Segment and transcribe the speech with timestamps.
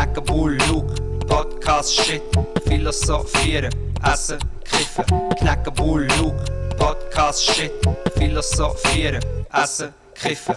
[0.00, 0.82] knacken Bullu,
[1.26, 2.22] Podcast Shit,
[2.64, 3.70] philosophieren,
[4.02, 5.04] essen, kiffen,
[5.38, 6.32] knacken Bullu,
[6.78, 7.70] Podcast Shit,
[8.16, 10.54] philosophieren, essen, kiffen.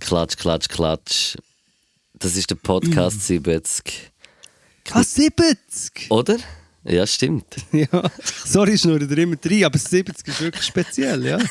[0.00, 1.36] Klatsch, klatsch, klatsch.
[2.14, 4.10] Das ist der Podcast 70.
[4.92, 6.10] Ah, 70!
[6.10, 6.38] Oder?
[6.84, 7.56] Ja, stimmt.
[7.72, 11.38] Ja, sorry, schnurren dir immer drei, aber 70 ist wirklich speziell, ja.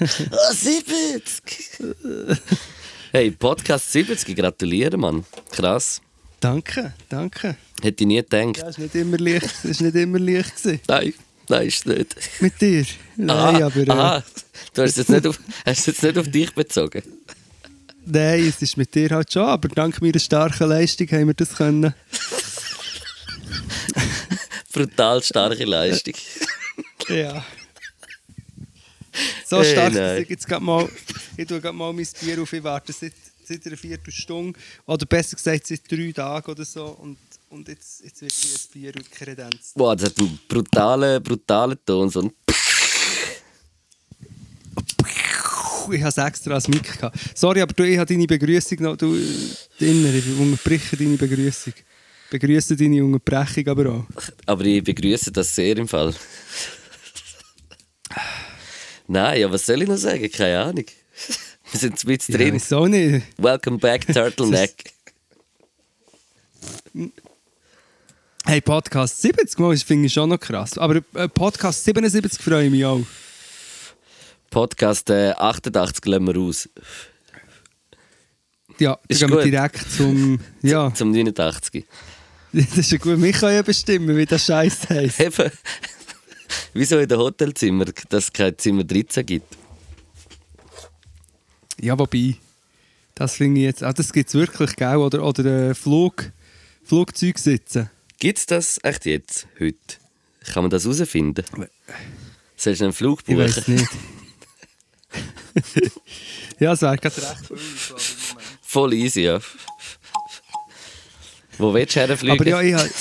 [0.00, 1.78] Ah, 70!
[3.14, 5.24] hey, Podcast 70, gratuliere, Mann.
[5.52, 6.00] Krass.
[6.40, 7.56] Danke, danke.
[7.80, 8.58] Hätte ich nie gedacht.
[8.58, 10.80] Ja, ist nicht immer leicht, ist nicht immer leicht gewesen.
[10.88, 11.14] Nein,
[11.48, 12.16] nein, ist nicht.
[12.40, 12.84] Mit dir?
[13.16, 13.76] Nein, Aha, aber...
[13.86, 14.24] Äh, aha.
[14.74, 17.02] Du hast es jetzt nicht auf, hast es jetzt nicht auf dich bezogen.
[18.04, 21.54] Nein, es ist mit dir halt schon, aber dank meiner starken Leistung haben wir das
[21.54, 21.94] können.
[24.72, 26.14] Brutal starke Leistung.
[27.08, 27.44] Ja.
[29.46, 30.22] So Hey, stark, dass nein.
[30.22, 30.88] ich jetzt grad mal...
[31.36, 33.12] Ich tue gerade mal mein Bier auf, ich warte seit,
[33.44, 37.18] seit einer Viertelstunde, oder besser gesagt seit drei Tagen oder so, und,
[37.50, 39.72] und jetzt, jetzt wird mir das Bier und Kredenz.
[39.74, 42.10] Boah, das hat einen brutalen, brutalen Ton.
[42.10, 42.32] So ein
[45.92, 47.18] Ich habe es extra als Mic gehabt.
[47.34, 48.96] Sorry, aber du, ich habe deine Begrüßung noch.
[48.96, 49.14] Du,
[49.78, 51.74] Innere, ich unterbreche deine Begrüßung.
[52.30, 54.04] Begrüße deine Unterbrechung aber auch.
[54.46, 56.14] Aber ich begrüße das sehr im Fall.
[59.06, 60.30] Nein, ja, was soll ich noch sagen?
[60.30, 60.84] Keine Ahnung.
[61.70, 62.54] Wir sind mit Ja, drin.
[62.54, 63.26] wieso nicht?
[63.38, 64.92] Welcome back, Turtleneck.
[68.46, 70.76] Hey, Podcast 70 Mal, das finde ich schon noch krass.
[70.76, 73.00] Aber äh, Podcast 77 freue ich mich auch.
[74.50, 76.68] Podcast äh, 88 lassen wir aus.
[78.78, 80.38] Ja, dann gehen wir direkt zum.
[80.62, 81.86] Ja, Zum 89.
[82.52, 83.22] das ist ja gut.
[83.22, 84.90] Wir können ja bestimmen, wie das Scheiß.
[84.90, 85.50] Eben.
[86.74, 89.56] Wieso in den Hotelzimmer, dass es kein Zimmer 13 gibt?
[91.80, 92.36] Ja, wobei,
[93.14, 93.82] das finde ich jetzt.
[93.82, 94.96] Ah, das gibt es wirklich, gell?
[94.96, 96.32] Oder, oder äh, Flug,
[96.82, 97.90] Flugzeug sitzen.
[98.18, 99.76] Gibt es das echt jetzt, heute?
[100.52, 101.44] Kann man das herausfinden?
[102.56, 103.38] Sollst du einen Flug Ich buchen?
[103.38, 103.88] weiß nicht.
[106.58, 107.52] ja, es wäre gerade recht.
[108.62, 109.38] Voll easy, ja.
[111.58, 112.40] Wo willst du herfliegen?
[112.40, 112.92] Aber ja, ich halt.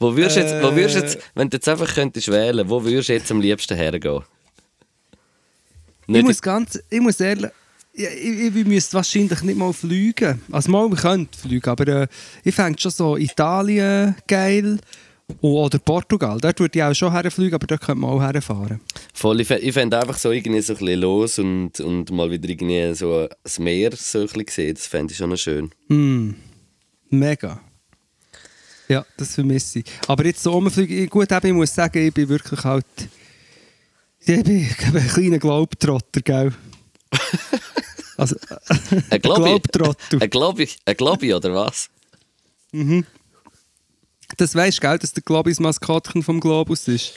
[0.00, 1.20] Wo würdest du jetzt, wo würdest jetzt, Äh.
[1.36, 4.22] wenn du jetzt einfach könntest wählen, wo würdest du jetzt am liebsten hergehen?
[6.08, 7.50] Ich muss ganz, ich muss ehrlich,
[7.92, 10.40] ich, ich, ich müsste wahrscheinlich nicht mal fliegen.
[10.50, 12.06] Also mal, wir könnten fliegen, aber äh,
[12.42, 14.78] ich fände schon so Italien geil
[15.40, 16.38] oder Portugal.
[16.40, 18.80] Dort würde ich auch schon herfliegen, aber dort könnte man auch herfahren.
[19.14, 19.40] voll.
[19.40, 22.48] Ich fä- Ich fände einfach so irgendwie so ein bisschen los und, und mal wieder
[22.48, 24.74] irgendwie so das Meer so ein bisschen sehen.
[24.74, 25.70] Das fände ich schon noch schön.
[25.88, 26.34] Hm,
[27.10, 27.60] mega.
[28.90, 29.84] Ja, das vermisse ich.
[30.08, 32.84] Aber jetzt so rumfliegen, gut, eben, ich muss sagen, ich bin wirklich halt,
[34.18, 36.52] ich bin ein kleiner Glaubtrotter, gell?
[38.16, 38.36] Also,
[39.08, 39.42] Ein Globi?
[39.42, 40.22] Glaubtrottel.
[40.22, 41.88] Ein Globi, ein Globi oder was?
[44.36, 47.14] Das weisst du, gell, dass der Globis Maskottchen vom Globus ist?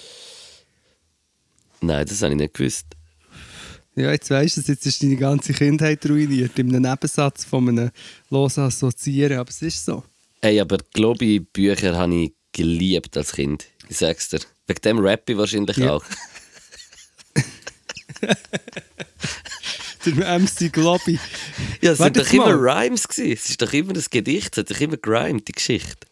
[1.81, 2.85] Nein, das habe ich nicht gewusst.
[3.95, 7.67] Ja, jetzt weisst du es, jetzt ist deine ganze Kindheit ruiniert, in einem Nebensatz von
[7.67, 7.91] einem
[8.29, 10.03] Los assoziieren, aber es ist so.
[10.43, 13.65] Ey, aber Globi-Bücher habe ich geliebt als Kind.
[13.87, 14.39] Ich sag's dir.
[14.67, 15.93] Wegen dem Rap ich wahrscheinlich Ja.
[15.93, 16.03] auch.
[20.05, 21.17] Der MC Globi.
[21.81, 22.69] Ja, es Warte doch jetzt immer mal.
[22.87, 23.31] Rhymes gewesen.
[23.31, 26.07] Es ist doch immer ein Gedicht, es hat doch immer gerimt, die Geschichte.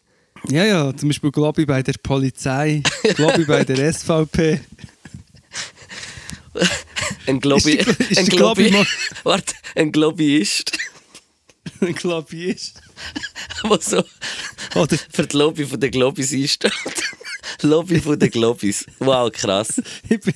[0.48, 2.82] Ja, ja, zum Beispiel Globi bei der Polizei,
[3.14, 4.60] Globi bei der SVP.
[7.26, 7.72] Ein Globi...
[7.74, 8.70] Ist ist ein Globi Globi...
[8.70, 8.86] mal-
[9.24, 10.72] Warte, ein Globiist,
[11.94, 12.81] Globi ist.
[13.64, 14.04] der so
[14.74, 16.72] Oder für die Lobby von den Globis einsteht.
[17.62, 18.86] Lobby von den Globis.
[18.98, 19.80] Wow, krass.
[20.08, 20.34] ich bin,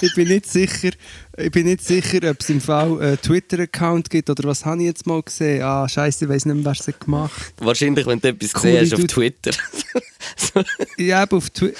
[0.00, 0.90] ich bin nicht sicher,
[1.36, 4.86] ich bin nicht sicher, ob es im Fall einen Twitter-Account gibt oder was habe ich
[4.86, 5.62] jetzt mal gesehen.
[5.62, 8.80] Ah, scheiße, ich weiß nicht mehr, wer es hat gemacht Wahrscheinlich, wenn du etwas gesehen
[8.80, 9.04] hast auf.
[9.06, 9.52] Twitter.
[10.36, 10.62] so,
[10.96, 11.72] Ja, auf, Twi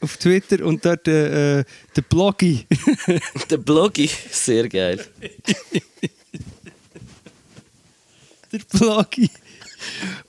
[0.00, 1.64] auf Twitter und dort äh, äh,
[1.94, 2.66] der Bloggy.
[3.50, 5.04] der Bloggy, sehr geil.
[8.52, 9.30] der Bloggy.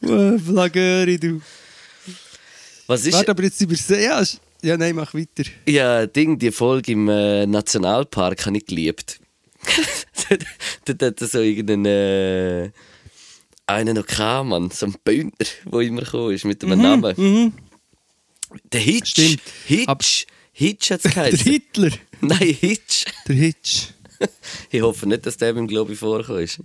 [0.01, 1.41] Bloggeuri, du.
[2.87, 3.13] Was ist...
[3.13, 3.99] Warte, aber jetzt sehr...
[4.01, 4.23] Ja,
[4.63, 5.43] ja, nein, mach weiter.
[5.67, 9.19] Ja, Ding, die Folge im äh, Nationalpark habe ich geliebt.
[10.85, 11.85] Dort hat er so irgendeinen.
[11.85, 12.71] Äh,
[13.67, 14.71] einen noch gehabt, Mann.
[14.71, 17.13] So ein Bündner, der immer gekommen ist mit einem Namen.
[17.17, 17.53] Mhm.
[18.71, 19.09] Der Hitch.
[19.11, 19.41] Stimmt.
[19.87, 20.25] Ab- Hitch.
[20.53, 21.51] Hitch hat es Der geheißen.
[21.51, 21.91] Hitler.
[22.21, 23.05] Nein, Hitch.
[23.27, 23.87] Der Hitch.
[24.71, 26.59] Ich hoffe nicht, dass der beim Globi vorgekommen ist.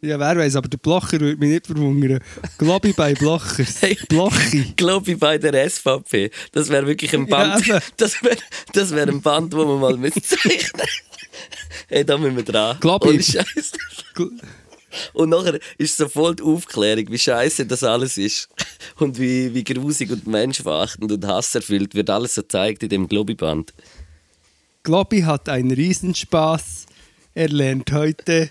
[0.00, 2.20] Ja, wer weiß, aber der Blocher würde mich nicht verwundern.
[2.56, 3.78] Globi bei Blochers.
[3.80, 3.98] Hey.
[4.08, 4.74] Blochi.
[4.76, 6.30] Globi bei der SVP.
[6.52, 7.66] Das wäre wirklich ein Band.
[7.66, 7.84] Ja, eben.
[7.96, 8.36] das wäre
[8.72, 10.82] das wär ein Band, wo man mal mitzeichnen
[11.88, 12.76] Hey, da müssen wir dran.
[12.80, 13.08] Globi.
[13.08, 13.72] Ohne Scheiß.
[15.12, 18.48] Und nachher ist so voll die Aufklärung, wie scheiße das alles ist.
[18.96, 23.74] Und wie, wie grusig und menschverachtend und hasserfüllt wird alles so gezeigt in dem Globiband.
[24.84, 26.86] Globi hat einen Riesenspaß.
[27.34, 28.50] Er lernt heute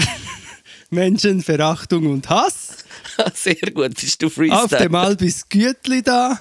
[0.90, 2.78] Menschenverachtung und Hass.
[3.34, 4.82] Sehr gut, bist du Auf Freestyle.
[4.82, 6.40] dem Albis Gütli da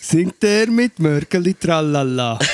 [0.00, 2.38] singt er mit Mörgeli Tralala.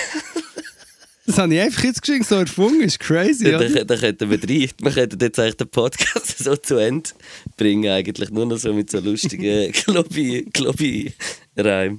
[1.29, 3.85] Das habe ich einfach jetzt geschrieben, so erfunden, ist crazy, Da, oder?
[3.85, 4.71] da, könnten wir rein.
[4.81, 7.11] Wir könnten jetzt eigentlich den Podcast so zu Ende
[7.57, 11.99] bringen, eigentlich nur noch so mit so lustigen Globi, Globi-Reim.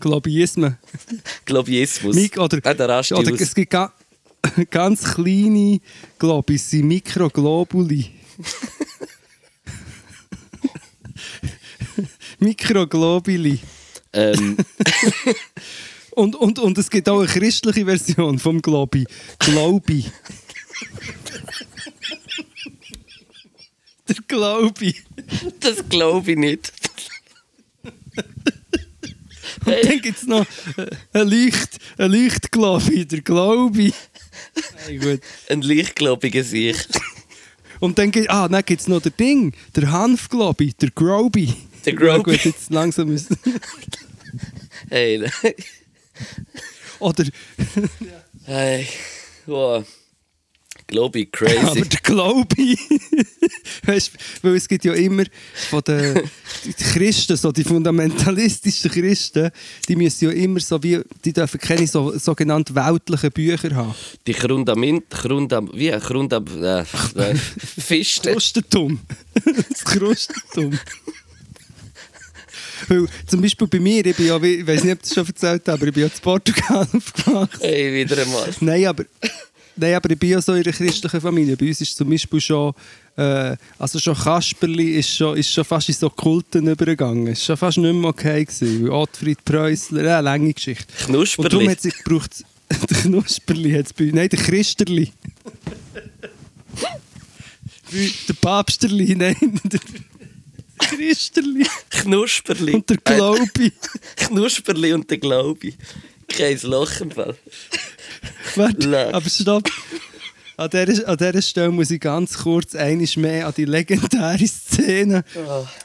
[0.00, 0.78] Globbyismen.
[1.44, 2.16] Globiismus.
[2.16, 3.40] Mik oder, Ah, der Rasti oder aus.
[3.42, 3.92] es gibt ga,
[4.70, 5.80] ganz kleine
[6.18, 8.10] Globis, sind Mikroglobuli.
[12.38, 13.60] Mikroglobuli.
[14.12, 14.56] Ähm,
[16.18, 19.06] Und, und, und es gibt auch eine christliche Version vom Globi.
[19.38, 20.04] Globi.
[24.08, 24.96] Der Globi.
[25.60, 26.72] das glaube ich nicht.
[29.64, 30.44] Und dann gibt es noch
[30.76, 33.94] äh, ein Licht, ein Lichtglobi, der Globi.
[34.86, 35.20] Hey, gut.
[35.48, 36.76] Ein leichtgläubiger Sich.
[37.80, 41.54] Und dann gibt ah, dann gibt's noch der Ding, der Hanfglobi, der Grobi.
[41.84, 42.32] Der Ja, Grobi.
[42.32, 43.28] gut, jetzt langsam ist
[44.90, 45.22] Hey,
[46.98, 47.24] Oder
[48.46, 48.86] hey.
[49.46, 49.84] Wow.
[50.88, 51.88] Glaube ich, aber crazy.
[51.88, 52.78] der Globi.
[53.84, 54.12] weißt
[54.42, 55.24] weil es gibt ja immer
[55.70, 56.14] von den
[56.64, 59.50] die Christen, so die fundamentalistischen Christen,
[59.88, 63.94] die müssen ja immer so wie, die dürfen keine so, sogenannten weltlichen Bücher haben.
[64.26, 65.90] Die Grundament, Grundam, wie?
[65.90, 68.32] Grundam, äh, äh, Fiste.
[68.32, 69.00] Krustentum.
[69.44, 70.78] das Krustentum.
[72.86, 75.26] Weil, zum Beispiel bei mir, ich bin ja, ich weiß nicht, ob ich das schon
[75.26, 77.60] erzählt habe, aber ich bin ja in Portugal aufgewachsen.
[77.60, 78.48] Hey, wieder einmal.
[78.60, 79.04] Nein, aber,
[79.78, 81.56] nein, aber ich bin ja so in einer christlichen Familie.
[81.56, 82.74] Bei uns ist zum Beispiel schon,
[83.16, 87.28] äh, also schon Kasperli ist schon, ist schon fast in so Kulten übergegangen.
[87.28, 88.84] Ist schon fast nicht mehr okay gewesen.
[88.84, 90.86] Weil Ottfried Preußler, ja, lange Geschichte.
[91.06, 91.66] Und darum Knusperli.
[91.68, 92.44] hat es gebraucht,
[92.90, 95.12] der Knusperli hat es bei uns, nein, der Christerli.
[97.90, 99.80] Wie der Papsterli, nein, der
[100.78, 102.74] Christerli Knusperli.
[102.74, 103.66] und der Glaubi.
[103.66, 103.70] Äh,
[104.26, 105.74] Knusperli und der Glaubi.
[106.28, 107.36] Kein Loch im Fall.
[108.56, 109.68] Warte, aber stopp.
[110.56, 115.24] An dieser, an dieser Stelle muss ich ganz kurz einiges mehr an die legendäre Szene.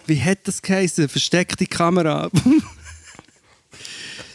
[0.08, 1.08] Wie hat das geheißen?
[1.10, 2.30] Versteckte Kamera.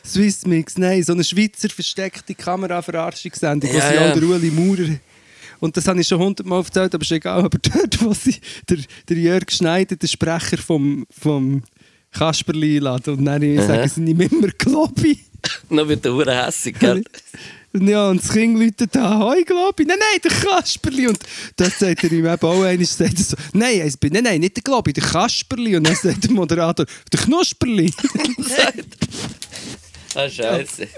[0.05, 4.15] Swiss Mix, nein, so eine Schweizer versteckte Kamera-Verarschungssendung, wo Ja, sie ja.
[4.15, 4.97] der Ueli Maurer.
[5.61, 7.45] Und das habe ich schon hundertmal erzählt, aber ist egal.
[7.45, 8.37] Aber dort, wo sie
[8.71, 8.79] der,
[9.09, 11.62] der Jörg Schneider, der Sprecher vom, vom
[12.12, 15.19] Kasperli einladen und dann sagen sie nicht mehr Globi.
[15.69, 17.03] Noch wird der Hure hässig, gell?
[17.73, 21.06] Und ja, und das Kind läutet da, hoi, Globi, nein, nein, der Kasperli.
[21.09, 21.19] Und
[21.56, 24.41] dann sagt er ihm eben auch einmal, sagt er so, nein, ich bin, nein, nein,
[24.41, 25.76] nicht der Globi, der Kasperli.
[25.76, 27.93] Und dann sagt der Moderator, der Knusperli.
[30.15, 30.88] Ah, Scheiße.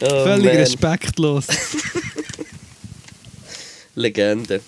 [0.00, 0.56] Oh, Völlig man.
[0.56, 1.44] respektlos.
[3.94, 4.60] Legende.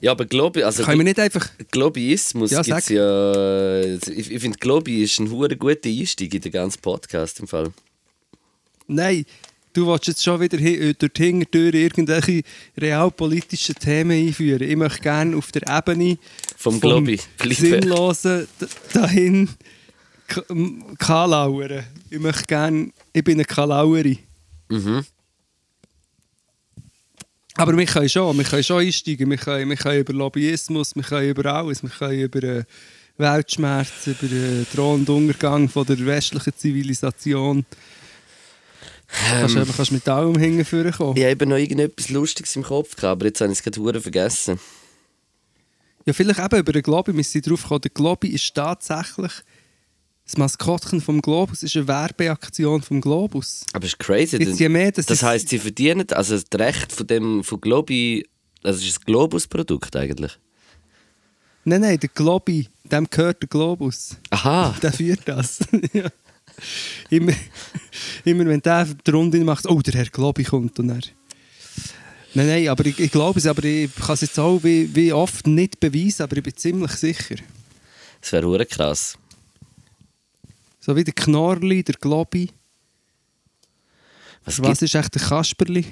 [0.00, 1.48] Ja, aber Globi, also Können wir nicht einfach...
[1.70, 2.94] Globiismus Ja, gibt's sag.
[2.94, 3.82] ja.
[3.84, 7.72] Ich, ich finde, Globi ist ein hure guter Einstieg in den ganzen Podcast im Fall.
[8.86, 9.24] Nein,
[9.72, 12.42] du willst jetzt schon wieder äh, durch die Hintertür irgendwelche
[12.78, 14.62] realpolitischen Themen einführen.
[14.62, 16.18] Ich möchte gerne auf der Ebene
[16.56, 17.18] Vom bleiben.
[17.50, 18.46] Sinnlosen
[18.92, 19.48] dahin
[20.98, 21.84] kalauern.
[22.10, 22.90] Ich möchte gerne...
[23.12, 24.18] Ich bin eine Kalaueri.
[24.68, 25.04] Mhm.
[27.56, 29.30] Aber wir können schon, wir können schon einsteigen.
[29.30, 31.82] Wir können, wir können über Lobbyismus, wir können über alles.
[31.82, 32.64] Wir können über äh,
[33.16, 37.64] Weltschmerz, über den drohenden Untergang von der westlichen Zivilisation.
[39.14, 41.16] Kannst, eben, kannst mit allem hingeführen kommen.
[41.16, 44.58] Ich habe noch irgendetwas Lustiges im Kopf gehabt, aber jetzt habe ich es gerade vergessen.
[46.04, 47.16] Ja, vielleicht eben über den Globi.
[47.16, 49.32] Wir sind drauf gekommen, der Globi ist tatsächlich
[50.24, 53.64] das Maskottchen vom Globus, ist eine Werbeaktion vom Globus.
[53.72, 54.36] Aber es ist crazy.
[54.36, 58.26] Jetzt je mehr, das das heisst, sie verdienen also das Recht von dem von Globi,
[58.62, 60.38] es ist ein Globus-Produkt eigentlich.
[61.64, 64.16] Nein, nein, der Globi, dem gehört der Globus.
[64.30, 64.74] Aha.
[64.82, 65.60] Der führt das.
[65.92, 66.10] ja.
[67.16, 67.32] Immer,
[68.24, 71.00] immer wenn der die Runde macht, oh, der Herr Globi kommt und er.
[72.36, 75.12] Nein, nein, aber ich, ich glaube es, aber ich kann es jetzt auch wie, wie
[75.12, 77.36] oft nicht beweisen, aber ich bin ziemlich sicher.
[78.20, 79.16] Das wäre hure krass.
[80.80, 82.50] So wie der Knorrli, der Globi.
[84.44, 85.86] Was, Was ist echt der Kasperli?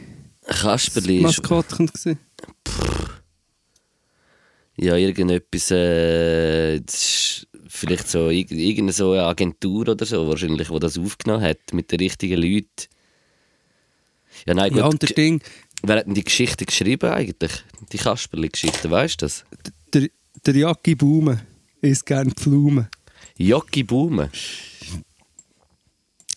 [0.47, 1.19] Kasperli?
[1.19, 2.19] Ist, Maskottchen gewesen?
[4.76, 10.69] ja, irgendetwas, äh, das ist vielleicht so irg- irgendeine so eine Agentur oder so wahrscheinlich,
[10.69, 12.69] die das aufgenommen hat mit den richtigen Leuten.
[14.47, 14.79] Ja, nein, gut.
[14.79, 15.43] Ja, und Ding,
[15.85, 17.64] Wer hat denn die Geschichte geschrieben eigentlich?
[17.93, 19.45] Die Kasperli-Geschichte, weißt du das?
[19.93, 20.09] Der,
[20.47, 21.45] der Jacki Baume
[21.81, 22.87] isst gerne Pflaumen.
[23.37, 24.31] Jocki Baume.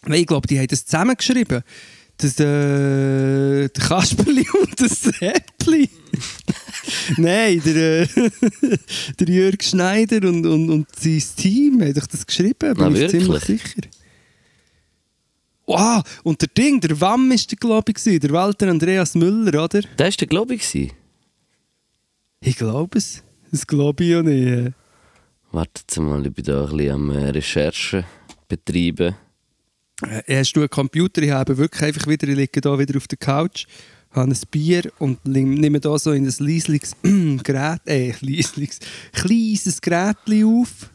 [0.05, 1.61] Nein, Ich glaube, die haben das zusammengeschrieben.
[2.17, 5.89] Das, äh, der Kasperli und das Seppli.
[7.17, 8.07] Nein, der, äh,
[9.19, 13.09] der Jörg Schneider und, und, und sein Team haben doch das geschrieben, bin Ah, ich
[13.09, 13.81] ziemlich sicher.
[15.67, 19.81] Wow, und der Ding, der Wamm ist der, gewesen, der Walter Andreas Müller, oder?
[19.81, 20.93] Der war der glaube ich.
[22.57, 23.23] glaube es.
[23.51, 24.73] Das glaube ich ja nicht.
[25.51, 28.03] Wartet mal, ich bin da ein bisschen am äh, Recherchen
[28.47, 29.15] betreiben.
[30.03, 31.21] Äh, hast du einen Computer?
[31.21, 33.65] Ich habe wirklich einfach wieder, ich liege da wieder auf der Couch,
[34.15, 36.95] habe ein Bier und nehme da so in ein leisliches
[37.43, 38.79] Gerät, äh, leisliches,
[39.13, 40.89] kleines Gerät auf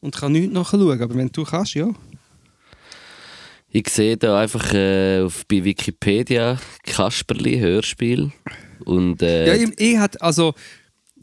[0.00, 1.02] und kann nichts nachschauen.
[1.02, 1.88] Aber wenn du kannst, ja.
[3.70, 8.30] Ich sehe da einfach äh, auf, bei Wikipedia Kasperli Hörspiel.
[8.84, 10.54] Und äh, ja ich, ich hat, also,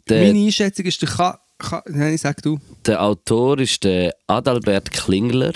[0.08, 1.40] der, meine Einschätzung ist, der Ka...
[1.58, 2.58] Ka nein, sag du.
[2.84, 5.52] der Autor ist der Adalbert Klingler.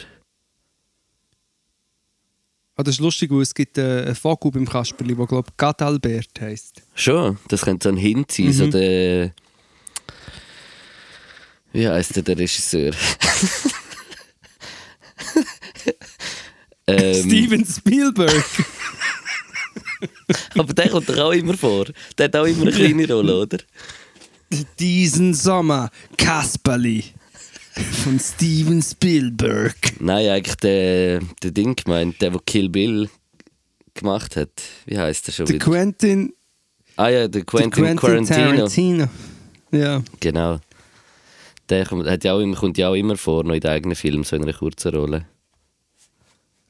[2.78, 5.56] Ah, das ist lustig, weil es gibt äh, einen Vogel beim Kasperli, der, glaube ich,
[5.56, 6.82] Gadalbert heisst.
[6.94, 8.52] Schon, das könnte so ein Hint sein.
[8.52, 9.32] So der,
[11.72, 12.92] wie heißt der, der Regisseur?
[16.86, 18.44] ähm, Steven Spielberg.
[20.58, 21.86] aber der kommt doch auch immer vor.
[22.18, 23.56] Der hat auch immer eine kleine Rolle, oder?
[24.78, 27.04] Diesen Sommer Kasperli
[28.04, 29.76] von Steven Spielberg.
[30.00, 33.08] Nein, eigentlich der, der Ding gemeint, der, der Kill Bill
[33.94, 34.50] gemacht hat.
[34.86, 35.64] Wie heißt der schon Der wieder?
[35.64, 36.32] Quentin,
[36.96, 38.52] ah ja, der Quentin, Quentin Quarantino.
[38.54, 39.08] Tarantino.
[39.72, 40.02] Ja.
[40.20, 40.58] Genau.
[41.68, 43.96] Der kommt, hat ja auch, immer- kommt ja auch immer vor, noch in den eigenen
[43.96, 45.26] Filmen, so in einer kurzen Rolle.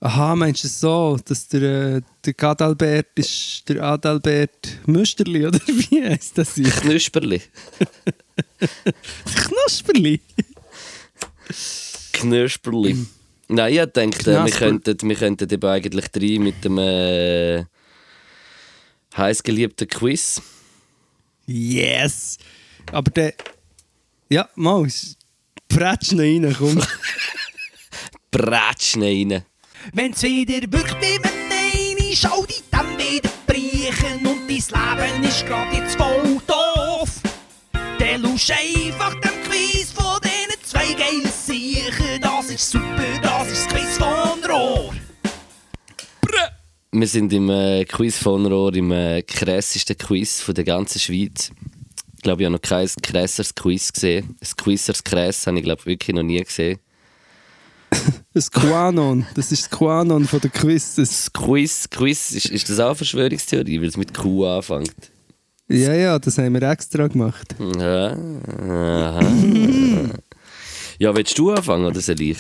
[0.01, 6.03] Aha, meinst du so, dass der, äh, der Gadalbert ist der Adalbert Müsterli, oder wie
[6.03, 6.71] heißt das hier?
[6.71, 7.41] Knusperli.
[9.35, 10.21] Knusperli.
[12.13, 13.07] Knusperli.
[13.49, 17.65] Nein, ich denke, äh, wir könnten, wir könnten eben eigentlich drei mit dem äh,
[19.17, 20.43] heißgeliebten Quiz.
[21.47, 22.39] Yes!
[22.93, 23.35] Aber der.
[24.29, 24.89] Ja, mal,
[25.69, 26.83] prätsch rein, komm.
[28.33, 29.45] Bratschen rein.
[29.93, 35.73] Wenn's wieder wirklich mit Nein schau dich dann wieder brechen und dein Leben ist grad
[35.73, 37.11] jetzt voll doof.
[37.99, 39.26] Dann lusch einfach
[46.99, 51.51] Wir sind im äh, Quiz von Rohr, im äh, krassesten Quiz von der ganzen Schweiz.
[52.17, 54.35] Ich glaube, ich habe noch kein krasseres Quiz gesehen.
[54.41, 56.79] Ein Quizzers krass habe ich glaube wirklich noch nie gesehen.
[58.33, 60.95] Das Quanon, das ist das Quanon von der Quizzes.
[60.97, 65.11] Das Quiz, Quiz ist, ist das auch eine Verschwörungstheorie, weil es mit Q anfängt?
[65.69, 67.55] Ja, ja, das haben wir extra gemacht.
[67.79, 69.21] Ja, aha.
[70.99, 72.39] ja, willst du anfangen oder soll ich?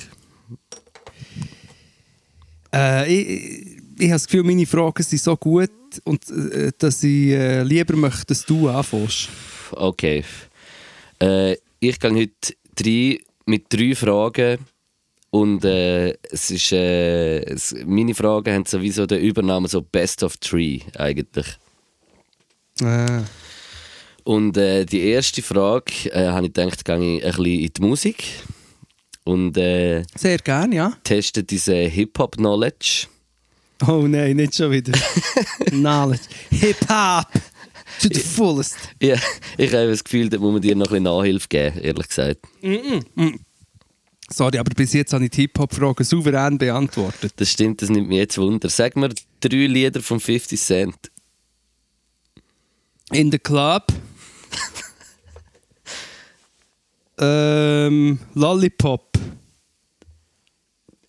[2.74, 5.70] Äh, ich, ich, habe das Gefühl, meine Fragen sind so gut,
[6.04, 9.28] und, äh, dass ich äh, lieber möchte, dass du anfängst.
[9.72, 10.24] Okay.
[11.20, 14.58] Äh, ich gehe heute drei, mit drei Fragen
[15.30, 20.36] und äh, es ist, äh, es, meine Fragen haben sowieso den Übernamen so Best of
[20.38, 21.46] Three eigentlich.
[22.82, 23.24] Ah.
[24.24, 28.24] Und äh, die erste Frage habe ich gedacht, gehe ich ein bisschen in die Musik
[29.24, 30.92] und Sehr gern, ja.
[31.04, 33.06] teste diese Hip-Hop-Knowledge.
[33.86, 34.92] Oh nein, nicht schon wieder.
[35.66, 36.24] Knowledge.
[36.50, 37.26] Hip-Hop.
[38.00, 38.76] To the fullest.
[39.00, 39.16] Ja,
[39.56, 42.40] ich habe das Gefühl, da muss man dir noch ein bisschen Nachhilfe geben, ehrlich gesagt.
[44.28, 47.34] Sorry, aber bis jetzt habe ich die Hip-Hop-Fragen souverän beantwortet.
[47.36, 48.68] Das stimmt, das nimmt mich jetzt Wunder.
[48.68, 50.96] Sag mir drei Lieder von 50 Cent.
[53.12, 53.86] In the Club.
[57.18, 59.16] ähm, Lollipop.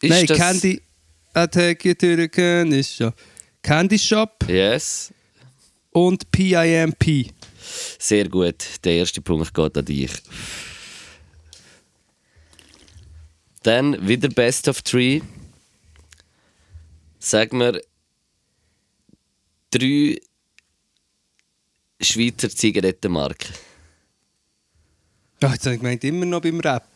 [0.01, 0.37] Ist Nein, das...
[0.37, 0.81] Candy.
[1.37, 3.13] I take you to the candy shop.
[3.61, 5.13] Candy Shop Yes.
[5.91, 7.31] und PIMP.
[7.99, 8.65] Sehr gut.
[8.83, 10.11] Der erste Punkt geht an dich.
[13.61, 15.21] Dann wieder Best of Three.
[17.19, 17.81] Sag mir
[19.69, 20.19] drei
[22.01, 23.53] Schweizer Zigarettenmarken.
[25.41, 26.87] Ah, jetzt habe ich gemeint, immer noch beim Rap.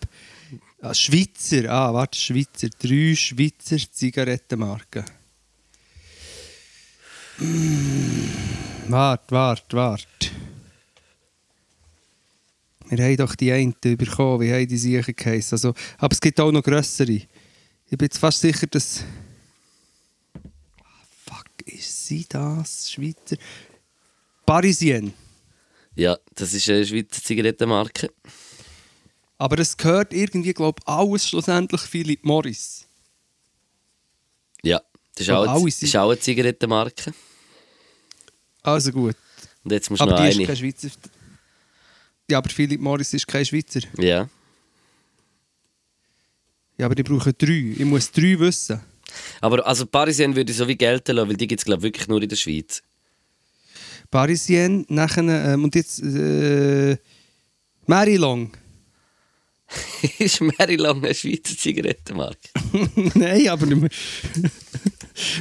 [0.82, 1.70] Ah, Schweizer.
[1.70, 2.70] Ah, warte, Schweizer.
[2.70, 5.06] Drei Schweizer Zigarettenmarken.
[7.38, 8.30] Mm,
[8.88, 10.32] Warte, warte, warte.
[12.90, 14.42] Wir haben doch die einen bekommen.
[14.42, 15.56] Wie haben die sicher geheißen?
[15.56, 17.12] Also, aber es gibt auch noch grössere.
[17.14, 17.28] Ich
[17.98, 19.04] bin jetzt fast sicher, dass.
[20.84, 21.46] Ah, fuck.
[21.66, 22.92] ist sie das?
[22.92, 23.38] Schweizer.
[24.46, 25.14] Parisien.
[25.96, 28.12] Ja, das ist eine Schweizer Zigarettenmarke.
[29.42, 32.86] Aber es gehört irgendwie, glaube ich, alles schlussendlich Philip Morris.
[34.62, 34.80] Ja,
[35.16, 37.12] das ist auch, eine- das ist auch eine Zigarettenmarke.
[38.62, 39.16] Also gut.
[39.64, 40.46] Und jetzt musst du Aber noch die ist eine.
[40.46, 40.90] kein Schweizer.
[42.30, 43.80] Ja, aber Philip Morris ist kein Schweizer.
[43.98, 44.30] Ja.
[46.78, 47.74] Ja, aber ich brauche drei.
[47.80, 48.80] Ich muss drei wissen.
[49.42, 51.84] Aber also Parisien würde ich so wie gelten lassen, weil die gibt es glaube ich
[51.86, 52.84] wirklich nur in der Schweiz.
[54.12, 56.96] Parisien, nachher, ähm, und jetzt, äh,
[57.88, 58.52] Marilong.
[60.20, 62.50] ist Marilong eine Schweizer Zigarettenmarke?
[63.16, 63.90] Nein, aber nicht mehr.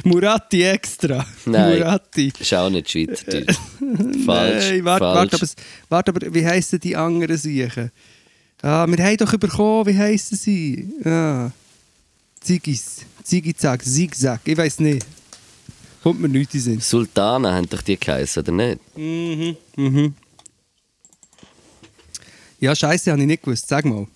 [0.03, 1.25] Murati extra.
[1.45, 1.79] Nein.
[1.79, 2.31] Murati.
[2.39, 3.55] Ist auch nicht Schweizerdeutsch.
[4.25, 4.69] falsch.
[4.69, 5.31] Nein, warte, falsch.
[5.31, 7.91] warte, aber, warte, aber wie heissen die anderen Siechen?
[8.61, 10.93] Ah, wir haben doch bekommen, wie heissen sie?
[11.03, 11.51] Ah.
[12.39, 13.05] Zigis.
[13.23, 15.05] Zigizag, Zigzag, ich weiß nicht.
[16.03, 16.79] Kommt mir nichts in Sinn.
[16.79, 18.97] Sultana haben doch die geheißen, oder nicht?
[18.97, 19.55] Mhm.
[19.75, 20.15] Mhm.
[22.59, 23.67] Ja, Scheiße, habe ich nicht gewusst.
[23.67, 24.07] Sag mal.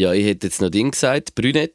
[0.00, 1.74] Ja, ich hätte jetzt noch Ding gesagt, Brünett.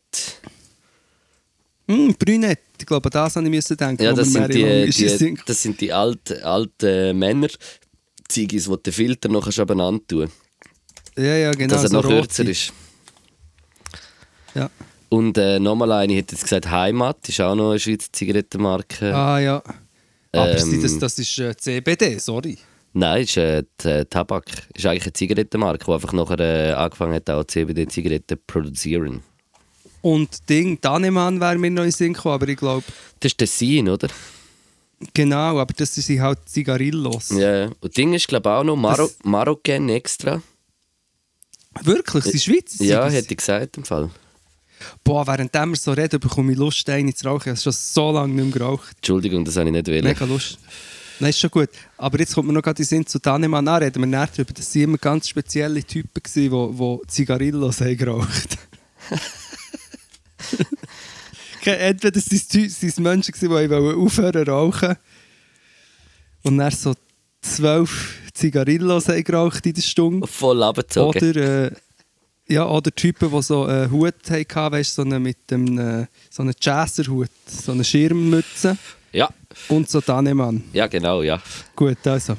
[1.88, 2.60] Hm, Brünett.
[2.80, 4.02] Ich glaube, das habe ich müssen denken.
[4.02, 7.50] Ja, das sind die, die, das sind die alten, alten Männer,
[8.28, 10.32] Zigis, die den Filter noch abeinander tun
[11.16, 11.76] Ja, ja, genau.
[11.76, 12.16] dass er so noch rote.
[12.22, 12.74] kürzer ist.
[14.56, 14.72] Ja.
[15.10, 19.14] Und äh, nochmal eine, ich hätte jetzt gesagt Heimat, ist auch noch eine Schweizer Zigarettenmarke.
[19.16, 19.62] Ah, ja.
[20.32, 22.58] Aber Ähm, sie- das, das ist äh, CBD, sorry.
[22.98, 24.46] Nein, ist äh, äh, Tabak.
[24.74, 29.22] Ist eigentlich eine Zigarettenmarke, die einfach nachher äh, angefangen hat, auch CBD-Zigaretten zu produzieren.
[30.02, 32.86] Und Ding, Danemann wäre mir noch in Sinn gekommen, aber ich glaube,
[33.20, 34.08] Das ist Tessin, oder?
[35.14, 37.32] genau, aber das sind halt Zigarillos.
[37.32, 37.72] Ja, ja.
[37.82, 40.42] Und Ding ist, glaube ich, auch noch Maro Das- Marokkan extra.
[41.82, 42.78] Wirklich, sie Schweiz?
[42.80, 44.10] Ja, hätte ich gesagt im Fall.
[45.04, 47.42] Boah, während wir so reden, bekomme ich Lust, eine zu rauchen.
[47.44, 48.96] Ich habe schon so lange nicht mehr geraucht.
[48.98, 50.06] Entschuldigung, das habe ich nicht wählen.
[50.06, 50.60] Mega Lust.
[51.20, 51.70] Nein, ist schon gut.
[51.98, 54.54] Aber jetzt kommt mir noch gerade in Sinn zu Danemann an, reden wir näher darüber.
[54.54, 58.58] Das waren immer ganz spezielle Typen, die wo, die Zigarillos haben geraucht
[61.66, 64.96] Entweder sind es es Menschen, die aufhören rauchen
[66.44, 66.94] und dann so
[67.42, 70.28] zwölf Zigarillos haben geraucht in der Stunde.
[70.28, 71.30] Voll abgezogen.
[71.30, 71.72] Oder, äh,
[72.48, 76.44] ja, oder Typen, die so einen Hut hatten, weißt, so einen mit dem, äh, so
[76.44, 78.78] einen Jazzerhut, so eine Schirmmütze
[79.16, 79.30] Ja,
[79.70, 80.64] und so Danemann.
[80.74, 81.42] ja, genau, ja.
[81.76, 82.36] Gut, also.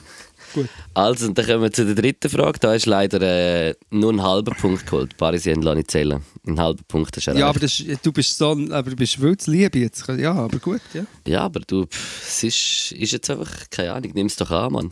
[0.55, 0.69] Gut.
[0.95, 2.59] Also, und dann kommen wir zu der dritten Frage.
[2.61, 5.17] Da ist leider äh, nur ein halber Punkt geholt.
[5.17, 6.23] Parisien lasse ich zählen.
[6.47, 7.63] Ein halber Punkt hast du Ja, aber erreicht.
[7.63, 10.07] das, ist- du bist so, aber du bist wild zu lieb jetzt.
[10.17, 11.05] Ja, aber gut, ja.
[11.27, 14.73] Ja, aber du, pff, es ist, ist jetzt einfach, keine Ahnung, nimm es doch an,
[14.73, 14.91] Mann.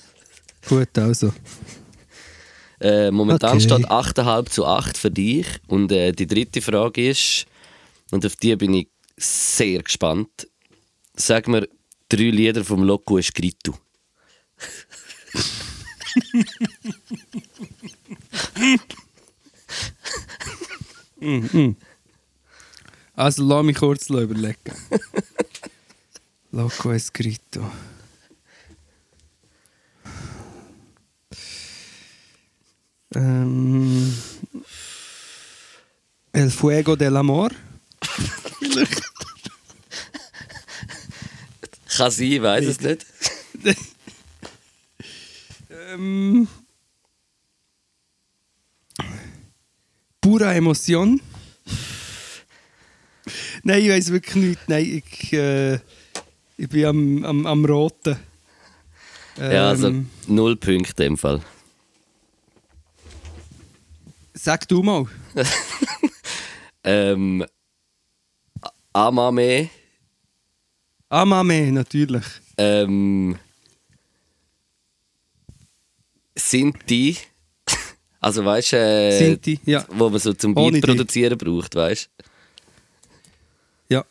[0.68, 1.32] Gut, also.
[2.80, 3.60] Äh, momentan Okay.
[3.60, 5.46] steht 8,5 zu 8 für dich.
[5.68, 7.46] Und äh, die dritte Frage ist,
[8.10, 10.48] und auf die bin ich sehr gespannt.
[11.20, 11.68] Sag mir
[12.08, 13.74] drei Lieder vom Loco Escrito.
[23.14, 24.56] Also, lass mich kurz überlegen.
[26.52, 27.70] Loco Escrito.
[33.14, 34.16] Ähm,
[36.32, 37.50] El Fuego del Amor.
[42.08, 43.06] Ich weiß es nicht.
[45.92, 46.46] Ähm,
[50.20, 51.20] Pura Emotion.
[53.62, 54.68] Nein, ich weiß wirklich nicht.
[54.68, 55.74] Nein, ich, äh,
[56.56, 58.16] ich bin am, am, am Roten.
[59.38, 61.40] Ja, also Ähm, null Punkte im Fall.
[64.34, 65.06] Sag du mal.
[66.82, 67.44] Ähm,
[68.94, 69.68] Amame,
[71.10, 72.24] Amame, natürlich.
[72.56, 73.36] ähm,
[76.36, 77.16] Sinti,
[78.20, 79.84] also weißt du, äh, Sinti, ja.
[79.90, 80.80] wo man so zum die.
[80.80, 83.94] produzieren braucht, weißt du?
[83.94, 84.04] Ja.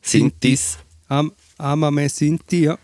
[0.00, 0.78] Sintis.
[1.08, 2.78] Am, Amame Sinti, ja.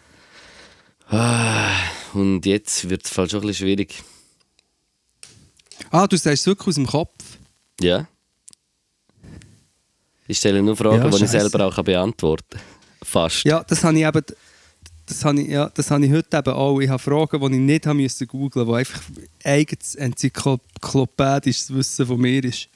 [1.06, 1.70] Ah,
[2.14, 4.02] und jetzt wird es schon ein bisschen schwierig.
[5.90, 7.38] Ah, du sagst es wirklich aus dem Kopf.
[7.80, 8.08] Ja.
[10.26, 12.71] Ich stelle nur Fragen, Ja, die ich selber auch kann beantworten kann.
[13.02, 13.44] Fast.
[13.44, 14.22] Ja, das habe ich eben.
[15.06, 16.80] Das habe ich, ja, das habe ich heute eben auch.
[16.80, 19.00] Ich habe Fragen, die ich nicht haben müssen googeln, die einfach
[19.44, 22.68] eigenes enzyklopädisches Wissen von mir ist.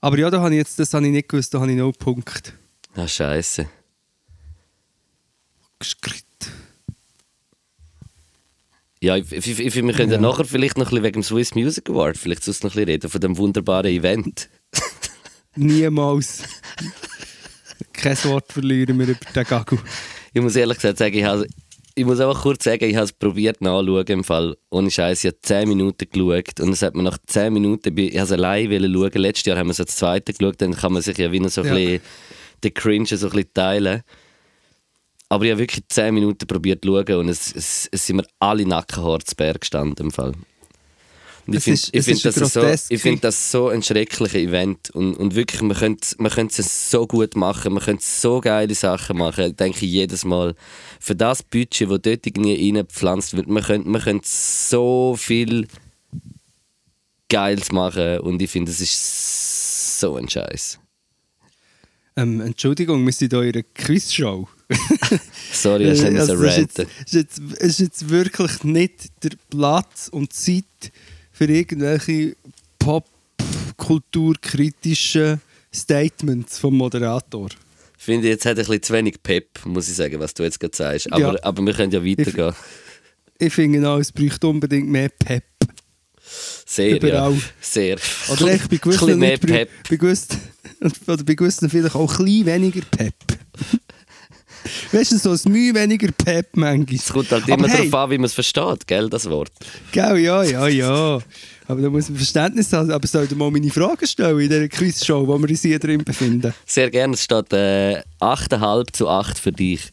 [0.00, 1.92] Aber ja, da habe ich jetzt, das habe ich nicht gewusst, da habe ich null
[1.92, 2.52] Punkte.
[2.94, 3.68] Ah, Scheiße.
[5.78, 6.24] Geschritt.
[9.02, 10.18] Ja, ich, ich, ich, wir können Ja.
[10.20, 12.88] nachher vielleicht noch ein bisschen wegen dem Swiss Music Award vielleicht sonst noch ein bisschen
[12.88, 14.48] reden, von dem wunderbaren Event.
[15.54, 16.42] Niemals.
[17.96, 19.76] Kein Wort verlieren wir über den Gagu.
[20.32, 21.46] ich muss ehrlich gesagt sagen, ich, habe,
[21.94, 24.56] ich muss einfach kurz sagen, ich habe es probiert nachzuschauen im Fall.
[24.70, 28.14] Ohne Scheiß, ich habe 10 Minuten geschaut und es hat mir nach 10 Minuten, ich
[28.16, 29.12] habe es allein schauen.
[29.14, 31.62] Letztes Jahr haben wir es als zweite geschaut, dann kann man sich ja wieder so
[31.62, 31.74] ein Ja.
[31.74, 32.00] bisschen
[32.64, 34.02] den Cringe so ein bisschen teilen.
[35.28, 38.26] Aber ich habe wirklich 10 Minuten probiert zu schauen und es, es, es sind mir
[38.38, 40.32] alle Nackenhaare zu Berg gestanden im Fall.
[41.46, 45.36] Und ich finde find das, so, ich find das so ein schreckliches Event und, und
[45.36, 49.54] wirklich, man könnte, man könnte es so gut machen, man könnte so geile Sachen machen,
[49.54, 50.56] denke ich jedes Mal.
[50.98, 55.68] Für das Budget, das dort irgendwie reingepflanzt wird, man könnte, man könnte so viel
[57.28, 60.80] Geiles machen und ich finde, es ist so ein Scheiß.
[62.16, 64.48] Ähm, Entschuldigung, wir sind hier in einer Quizshow.
[65.52, 66.92] Sorry, ich muss also, also, es, ist ranten.
[67.04, 70.64] jetzt, ist, jetzt, ist jetzt wirklich nicht der Platz und Zeit
[71.36, 72.34] für irgendwelche
[72.78, 75.40] popkulturkritischen
[75.74, 77.48] Statements vom Moderator.
[77.98, 80.42] Ich finde, jetzt hat er ein bisschen zu wenig Pep, muss ich sagen, was du
[80.44, 81.12] jetzt gerade sagst.
[81.12, 81.42] Aber, Ja.
[81.42, 82.54] aber wir können ja weitergehen.
[83.38, 85.44] Ich finde auch, es bräuchte unbedingt mehr Pep.
[86.64, 87.34] Sehr, Überall.
[87.34, 87.40] ja.
[87.60, 87.98] Sehr.
[88.30, 89.68] Oder echt bei gewissen, mehr Pep.
[89.90, 90.38] bei gewissen,
[91.06, 93.14] oder bei gewissen vielleicht auch ein bisschen weniger Pep.
[94.92, 96.96] Weißt du, so ein Mühe weniger Pep manchmal.
[96.96, 99.52] Es kommt halt immer hey, darauf an, wie man es versteht, gell, das Wort.
[99.92, 101.18] Gell, ja, ja, ja.
[101.68, 102.90] Aber da muss man Verständnis haben.
[102.90, 106.04] Aber soll dir mal meine Fragen stellen in dieser Quizshow, wo wir uns hier drin
[106.04, 106.54] befinden?
[106.64, 109.92] Sehr gerne, es steht äh, 8,5 zu 8 für dich.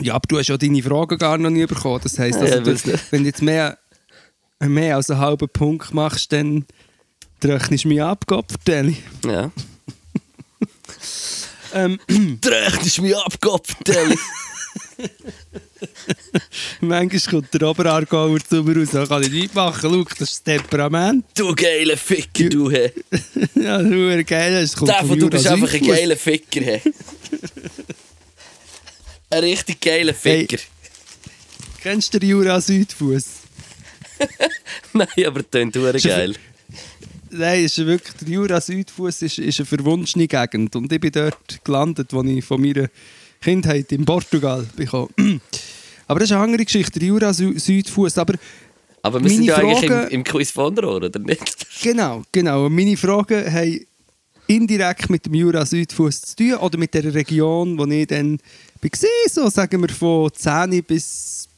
[0.00, 2.00] Ja, aber du hast ja deine Fragen gar noch nie bekommen.
[2.02, 3.78] Das heisst, also, Ja, du, wenn du jetzt mehr,
[4.60, 6.64] mehr als einen halben Punkt machst, dann
[7.44, 8.96] rechnest du mich ab, Gottverdeli.
[9.26, 9.50] Ja.
[11.74, 11.98] Ähm,
[12.40, 13.76] Drecht mich abgekopft,
[16.80, 19.80] manchmal kommt der Oberaargauer zu mir raus, da kann ich nichts machen.
[19.82, 21.24] Schau, das ist das Temperament.
[21.34, 22.92] Du geiler Ficker, du, hey.
[23.54, 24.60] Ja, das ist verdammt geil.
[24.60, 26.82] Das kommt Davon, du bist einfach ein geiler Ficker, hey.
[29.30, 30.58] Ein richtig geiler Ficker.
[31.82, 33.24] Kennst du den Jura Südfuss?
[34.92, 36.36] Nein, aber tönt hure geil.
[37.32, 40.76] Nein, ist wirklich, der Jura Südfuss ist, ist eine verwunschene Gegend.
[40.76, 42.88] Und ich bin dort gelandet, als ich von meiner
[43.40, 45.08] Kindheit in Portugal bekam.
[46.06, 48.18] Aber das ist eine andere Geschichte, der Jura Sü Südfuss.
[48.18, 48.34] Aber
[49.00, 51.66] Aber wir sind ja eigentlich im, im Quiz von Rohr, oder nicht?
[51.82, 52.66] genau, genau.
[52.66, 53.80] Und meine Fragen haben
[54.46, 58.38] indirekt mit dem Jura Südfuss zu tun oder mit der Region, wo ich dann
[58.80, 58.90] war.
[59.30, 61.48] So sagen wir von 10 bis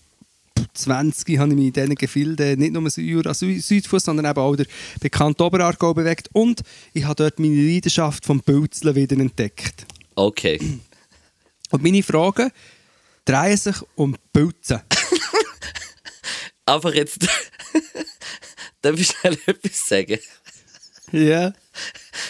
[0.75, 4.57] 20 habe ich mich in diesen Gefilden nicht nur Jura Sü Südfuss, sondern eben auch
[4.57, 4.67] der
[5.01, 6.29] bekannte Oberaargau bewegt.
[6.33, 9.87] Und ich habe dort meine Leidenschaft vom Pilzeln wieder entdeckt.
[10.15, 10.61] Okay.
[11.71, 12.51] Und meine Fragen
[13.25, 14.81] drehen sich um Pilzen.
[16.67, 17.19] Einfach jetzt.
[18.83, 20.19] Darf ich schnell etwas sagen?
[21.13, 21.53] Ja.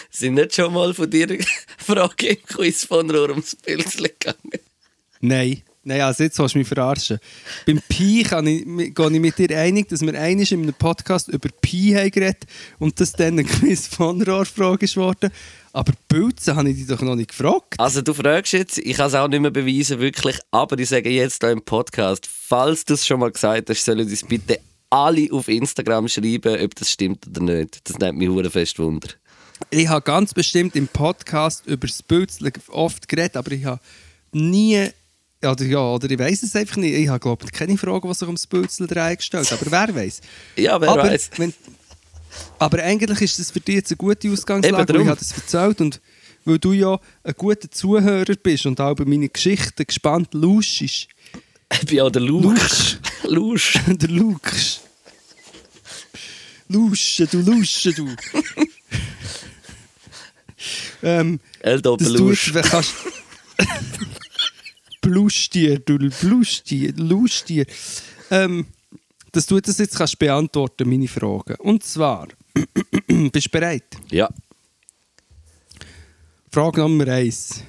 [0.09, 1.27] Sind nicht schon mal von dir
[1.77, 4.59] Fragen im Quiz von Rohr ums Pilzchen gegangen?
[5.19, 5.63] Nein.
[5.87, 7.19] Nein, also jetzt willst du mich verarschen.
[7.67, 11.27] Beim Pi kann ich, gehe ich mit dir einig, dass wir einmal in einem Podcast
[11.27, 12.45] über Pi haben geredet
[12.79, 15.29] und das dann ein Quiz von Rohrfrage ist worden.
[15.73, 17.75] Aber Pilze habe ich dich doch noch nicht gefragt.
[17.77, 21.11] Also du fragst jetzt, ich kann es auch nicht mehr beweisen, wirklich, aber ich sage
[21.11, 25.27] jetzt hier im Podcast, falls du es schon mal gesagt hast, sollen uns bitte alle
[25.31, 27.87] auf Instagram schreiben, ob das stimmt oder nicht.
[27.87, 29.09] Das nimmt mich fest Wunder.
[29.69, 33.79] Ich habe ganz bestimmt im Podcast über das Pilzeln oft geredet, aber ich habe
[34.31, 34.89] nie,
[35.51, 36.93] oder ja, oder ich weiß es einfach nicht.
[36.93, 40.21] Ich habe glaube ich keine Frage, was sich ums Pilzeln drehen gestellt aber wer weiß.
[40.57, 41.31] Ja, wer aber, weiß.
[41.37, 41.53] Wenn,
[42.59, 45.81] aber eigentlich ist das für dich jetzt eine gute Ausgangslage, weil ich habe das erzählt
[45.81, 46.01] und
[46.45, 50.81] weil du ja ein guter Zuhörer bist und auch bei meinen Geschichten gespannt lauschst.
[50.81, 51.07] Ich
[51.87, 52.97] bin auch der Lusch.
[53.23, 53.79] Lusch.
[53.87, 54.81] der Lukas.
[56.67, 58.07] Lusche, du Lusche, du.
[61.03, 62.53] ähm, El Doppellusch.
[65.05, 67.67] Blustier, du Blustier, Lustier.
[68.31, 68.65] Ähm,
[69.31, 71.55] dass du das jetzt kannst beantworten, meine Fragen.
[71.59, 72.27] Und zwar,
[73.31, 73.97] bist du bereit?
[74.09, 74.27] Ja.
[76.49, 77.61] Frage Nummer eins.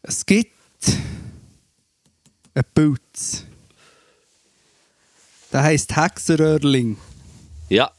[0.00, 0.54] Es gibt
[2.54, 3.44] einen Pilz.
[5.52, 6.96] Der heisst Hexeröhrling.
[7.68, 7.92] Ja.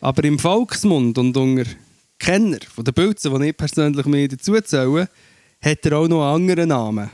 [0.00, 1.64] Aber im Volksmund und unter
[2.22, 5.08] Kenner von den Pilzen, die ich persönlich mir dazu zähle,
[5.60, 7.10] hat er auch noch einen anderen Namen.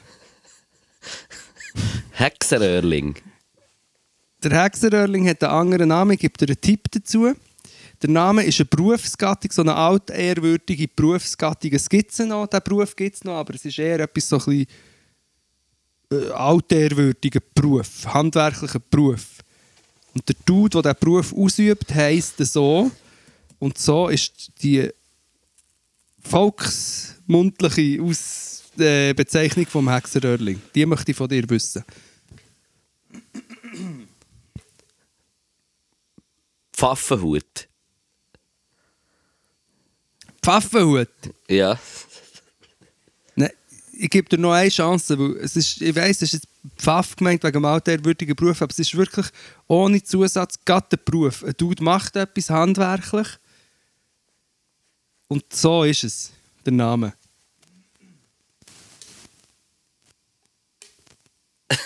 [2.12, 3.14] Hexeröhrling.
[4.42, 7.34] Der Hexeröhrling hat einen anderen Namen, ich gebe dir einen Tipp dazu.
[8.02, 11.72] Der Name ist eine Berufsgattung, so eine altehrwürdige Berufsgattung.
[11.72, 14.36] Es gibt es noch, diesen Beruf gibt es noch, aber es ist eher etwas so
[14.36, 14.66] ein bisschen
[16.12, 19.38] äh, altehrwürdiger Beruf, handwerklicher Beruf.
[20.14, 22.90] Und der Dude, der diesen Beruf ausübt, heisst so.
[23.58, 24.90] Und so ist die
[26.20, 30.60] volksmundliche Aus äh, Bezeichnung vom Hexeröhrling.
[30.74, 31.84] Die möchte ich von dir wissen.
[36.72, 37.68] Pfaffenhut.
[40.42, 41.08] Pfaffenhut.
[41.48, 41.78] Ja.
[43.34, 43.50] Nein,
[43.92, 47.42] ich gebe dir noch eine Chance, weil es ist, ich weiss, es ist Pfaff gemeint
[47.42, 49.26] wegen dem altehrwürdigen Beruf, aber es ist wirklich
[49.66, 51.42] ohne Zusatz gerade der Beruf.
[51.42, 53.26] Ein Dude macht etwas handwerklich
[55.28, 56.32] und so ist es,
[56.64, 57.14] der Name.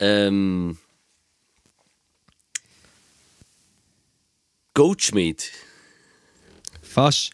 [0.00, 0.78] Ähm.
[4.74, 5.50] Goldschmied.
[6.82, 7.30] Fast.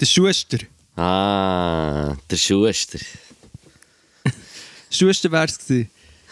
[0.00, 0.58] Der Schuster.
[0.96, 2.98] Ah, der Schuster.
[4.90, 5.90] Schuster wäre es gewesen.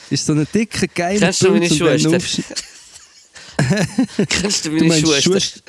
[0.08, 2.42] Ist so ein dicker, geiler Kennst du meine aufsch-
[4.28, 5.60] Kennst du meine meinst Schwester?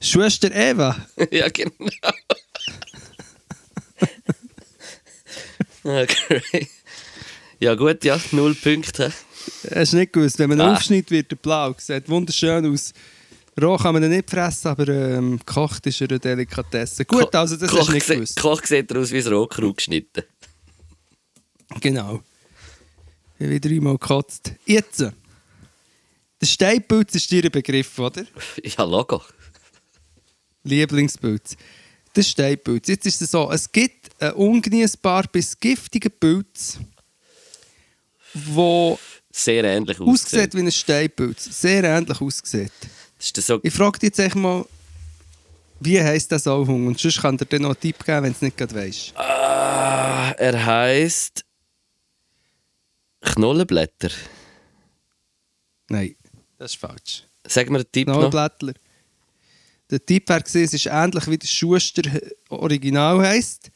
[0.00, 0.50] Schwester?
[0.54, 0.96] Eva?
[1.30, 1.70] ja, genau.
[5.84, 6.68] okay.
[7.58, 9.12] Ja, gut, ja, null Punkte.
[9.74, 10.38] Hast du nicht gewusst?
[10.38, 10.74] Wenn man Ah.
[10.74, 11.74] aufschneidet, wird er blau.
[11.78, 12.92] Sieht wunderschön aus.
[13.60, 17.06] Roh kann man ihn nicht fressen, aber ähm, gekocht ist er eine Delikatesse.
[17.06, 18.36] Gut, also das Koch hast du nicht gewusst.
[18.38, 20.24] Koch sieht er aus wie ein Rohkraut geschnitten.
[21.80, 22.22] Genau.
[23.38, 24.52] Ich habe wieder einmal gekotzt.
[24.66, 25.00] Jetzt.
[25.00, 28.26] Der Steinpilz ist dir ein Begriff, oder?
[28.62, 29.22] Ja, Logo.
[30.66, 31.56] Lieblingspilz.
[32.14, 32.88] Der Steinpilz.
[32.88, 36.78] Jetzt ist es so, es gibt einen ungenießbar bis giftigen Pilz,
[38.34, 38.98] der
[39.30, 40.54] Sehr ähnlich aussieht aussieht.
[40.54, 41.60] wie ein Steinpilz.
[41.60, 42.72] Sehr ähnlich aussieht.
[43.18, 44.64] Das ist so Ich frage dich jetzt echt mal,
[45.80, 46.86] wie heisst der Sauhung?
[46.86, 49.16] Und sonst kann dir dann noch einen Tipp geben, wenn du es nicht gerade weißt.
[49.16, 51.44] Ah, er heißt
[53.20, 54.10] Knollenblätter.
[55.88, 56.16] Nein,
[56.58, 57.24] das ist falsch.
[57.46, 58.18] Sag mir einen Tipp noch.
[58.30, 58.72] Knallblättler.
[59.90, 62.02] Der Tipp war, gesehen, es ist ähnlich wie der Schuster
[62.48, 63.70] Original heisst.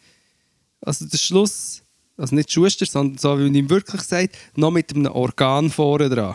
[0.80, 1.82] Also der Schluss,
[2.16, 6.08] also nicht Schuster, sondern so wie man ihm wirklich sagt, noch mit einem Organ vorne
[6.08, 6.34] dran.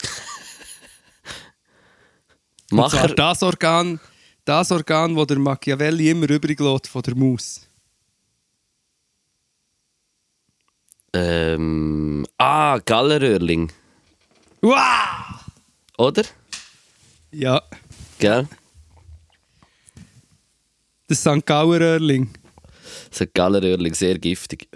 [2.70, 3.08] Macher.
[3.08, 4.00] das Organ,
[4.44, 7.60] das Organ, das der Machiavelli immer übrig lässt von der Maus.
[11.12, 13.70] Ähm, ah, Galleröhrling.
[14.62, 15.40] Uah!
[15.98, 16.22] Oder?
[17.30, 17.62] Ja,
[18.18, 18.48] Gell?
[21.08, 21.44] das St.
[21.44, 22.28] Gauer Röhrling.
[23.10, 24.68] So ein Galleröhrling, sehr giftig.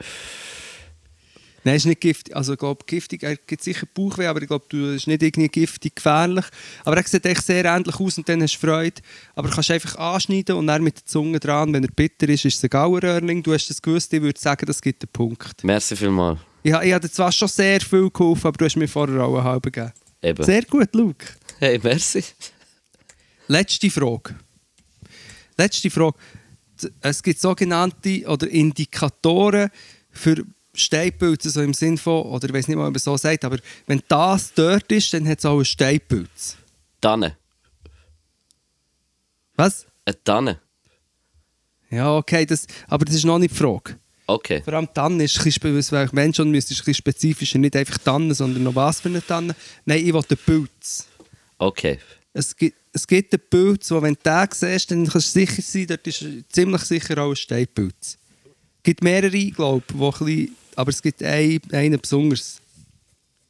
[1.65, 2.35] Nein, ist nicht giftig.
[2.35, 5.49] Also, ich glaube, giftig, er gibt sicher Bauchweh, aber ich glaube, du ist nicht irgendwie
[5.49, 6.45] giftig gefährlich.
[6.85, 9.01] Aber er sieht echt sehr ähnlich aus und dann hast du Freude.
[9.37, 12.45] Aber du kannst einfach anschneiden und dann mit der Zunge dran, wenn er bitter ist,
[12.47, 13.45] ist es ein Gauerröhrling.
[13.45, 15.63] Du hast das gewusst, ich würde sagen, das gibt einen Punkt.
[15.63, 16.41] Merci vielmals.
[16.65, 19.37] Ich, ich habe dir zwar schon sehr viel geholfen, aber du hast mir vorher auch
[19.37, 19.93] einen halben gegeben.
[20.21, 20.45] Eben.
[20.45, 21.27] Sehr gut, Luke.
[21.61, 22.25] Hey, merci.
[23.49, 24.35] Letzte Frage.
[25.57, 26.17] Letzte Frage.
[27.01, 29.71] Es gibt sogenannte oder Indikatoren
[30.11, 33.45] für Steinpilze, so im Sinn von, oder ich weiß nicht mal, ob man so sagt,
[33.45, 36.57] aber wenn das dort ist, dann hat es auch einen Steinpilz.
[37.01, 37.37] Tanne.
[39.55, 39.87] Was?
[40.05, 40.61] Eine Tanne.
[41.91, 43.99] Ja, okay, das, aber das ist noch nicht die Frage.
[44.27, 44.63] Okay.
[44.63, 48.35] Vor allem Tanne ist ein bisschen, Mensch und müsste ein bisschen spezifischer, nicht einfach Tanne,
[48.35, 49.55] sondern noch was für eine Tanne.
[49.85, 51.07] Nein, ich will den Pilz.
[51.59, 51.99] Okay.
[52.33, 55.63] Es gibt, es gibt einen Pilz, wo wenn du den siehst, dann kannst du sicher
[55.63, 58.19] sein, dort ist ziemlich sicher auch ein Steinpilz.
[58.77, 62.61] Es gibt mehrere, glaube ich, wo ein bisschen, aber es gibt einen, einen besonders.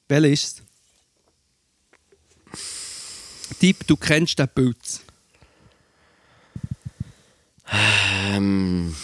[0.08, 0.62] Welcher ist
[2.50, 3.58] es?
[3.58, 5.00] Tipp, du kennst den Pilz.
[7.70, 8.94] Ähm.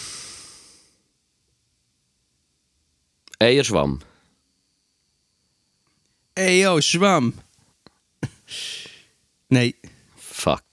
[3.39, 4.01] Eierschwamm.
[6.35, 7.33] Ey, yo, Schwamm.
[9.49, 9.73] Nein,
[10.39, 10.63] Fuck.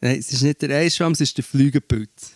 [0.00, 2.34] nein, es ist nicht der Eischwamm, es ist der Flügelpilz.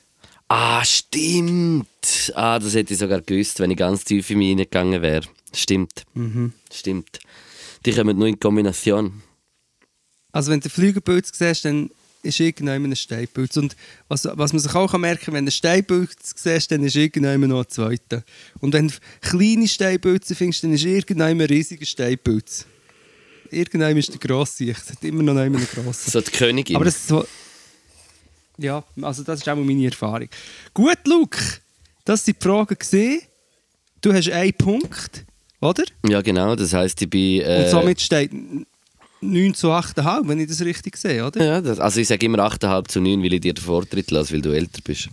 [0.49, 2.33] Ah, stimmt.
[2.35, 5.27] Ah, das hätte ich sogar gewusst, wenn ich ganz tief in mich reingegangen wäre.
[5.53, 6.05] Stimmt.
[6.73, 7.19] Stimmt.
[7.85, 9.23] Die kommen nur in Kombination.
[10.33, 11.91] Also wenn du Flügelpilz siehst, dann
[12.23, 13.59] ist irgendjemand ein Steinpilz.
[13.59, 13.77] Und
[14.09, 17.49] was, was man sich auch merken kann, wenn du einen Steinpilz siehst, dann ist irgendjemand
[17.49, 18.25] noch ein zweiter.
[18.61, 22.65] Und wenn du kleine Steinpilze findest, dann ist irgendjemand ein riesiger Steinpilz.
[23.51, 24.71] Irgendjemand ist der grosse.
[24.71, 26.11] Es hat immer noch einen grossen.
[26.11, 26.77] So die Königin.
[26.77, 27.27] Aber das ist so...
[28.59, 30.29] Ja, also das ist auch mal meine Erfahrung.
[30.75, 31.39] Gut, Luke.
[32.05, 32.77] Das waren die Fragen.
[32.79, 33.21] Gewesen.
[34.01, 35.25] Du hast einen Punkt,
[35.61, 35.85] oder?
[36.09, 36.55] ja, genau.
[36.57, 37.41] Das heisst, ich bin.
[37.43, 38.31] Äh, Und somit steht
[39.21, 41.45] 9 zu 8,5, wenn ich das richtig sehe, oder?
[41.45, 44.35] Ja, das, also ich sage immer 8,5 zu 9, weil ich dir den Vortritt lasse,
[44.35, 45.09] weil du älter bist.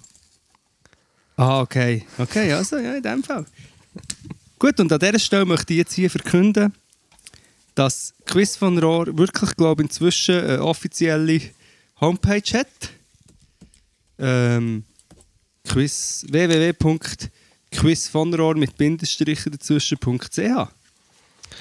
[1.38, 2.06] Ah, okay.
[2.18, 3.46] Okay, also ja, in dem Fall.
[4.60, 6.74] Gut, und an dieser Stelle möchte ich jetzt hier verkünden,
[7.76, 11.42] dass Quiz von Rohr wirklich, glaube ich, inzwischen eine offizielle
[12.00, 12.92] Homepage hat.
[14.18, 14.86] ähm,
[15.68, 20.70] Quiz, www.quizvonrohr mit Bindestrichen dazwischen.ch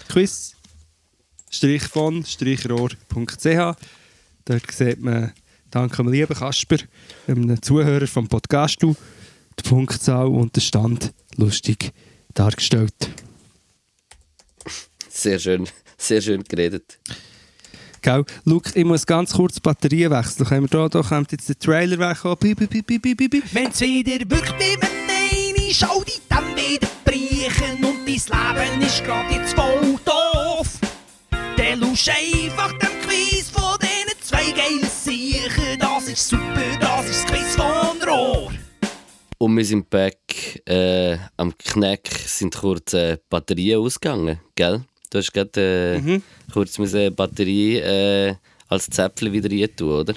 [0.08, 0.54] Quiz
[1.90, 2.24] von
[2.70, 3.76] rohr.ch
[4.46, 5.32] Dort sieht man,
[5.70, 6.76] danke dem lieben Kasper,
[7.26, 8.94] einem Zuhörer vom Podcast, die
[9.62, 11.94] Punktzahl und den Stand lustig
[12.34, 12.92] dargestellt.
[15.08, 15.66] Sehr schön,
[15.96, 16.98] sehr schön geredet.
[18.02, 18.24] Gell?
[18.44, 20.46] Luke, ich muss ganz kurz die Batterien wechseln.
[20.46, 22.24] Können wir da, da kommt jetzt der Trailer weg.
[22.24, 23.42] Oh, bi, bi, bi, bi, bi, bi, bi.
[23.52, 25.14] Wenn's wieder wirklich mit Nein
[25.74, 30.78] schau dich dann wieder brechen und dein Leben ist grad jetzt voll doof.
[31.56, 35.78] Dann lusch einfach dem Quiz von diesen zwei geilen Siechen.
[35.80, 38.52] Das ist super, das ist das Quiz von Rohr.
[39.38, 44.84] Und wir sind back äh, am Knack, sind kurz äh, Batterien ausgegangen, gell?
[45.14, 45.60] Du hast gerade
[45.94, 46.22] äh, Mhm.
[46.52, 48.34] kurz eine Batterie äh,
[48.66, 50.14] als Zäpfchen wieder rein tun, oder?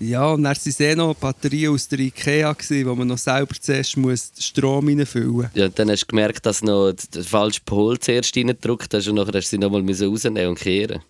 [0.00, 3.18] Ja, und dann waren es eh noch Batterien aus der Ikea, gewesen, wo man noch
[3.18, 5.46] selber zuerst muss Strom reinfüllen muss.
[5.54, 9.06] Ja, und dann hast du gemerkt, dass du noch den falschen Pol zuerst reingedrückt hast
[9.06, 11.00] und nachher hast du sie nochmal rausnehmen und kehren.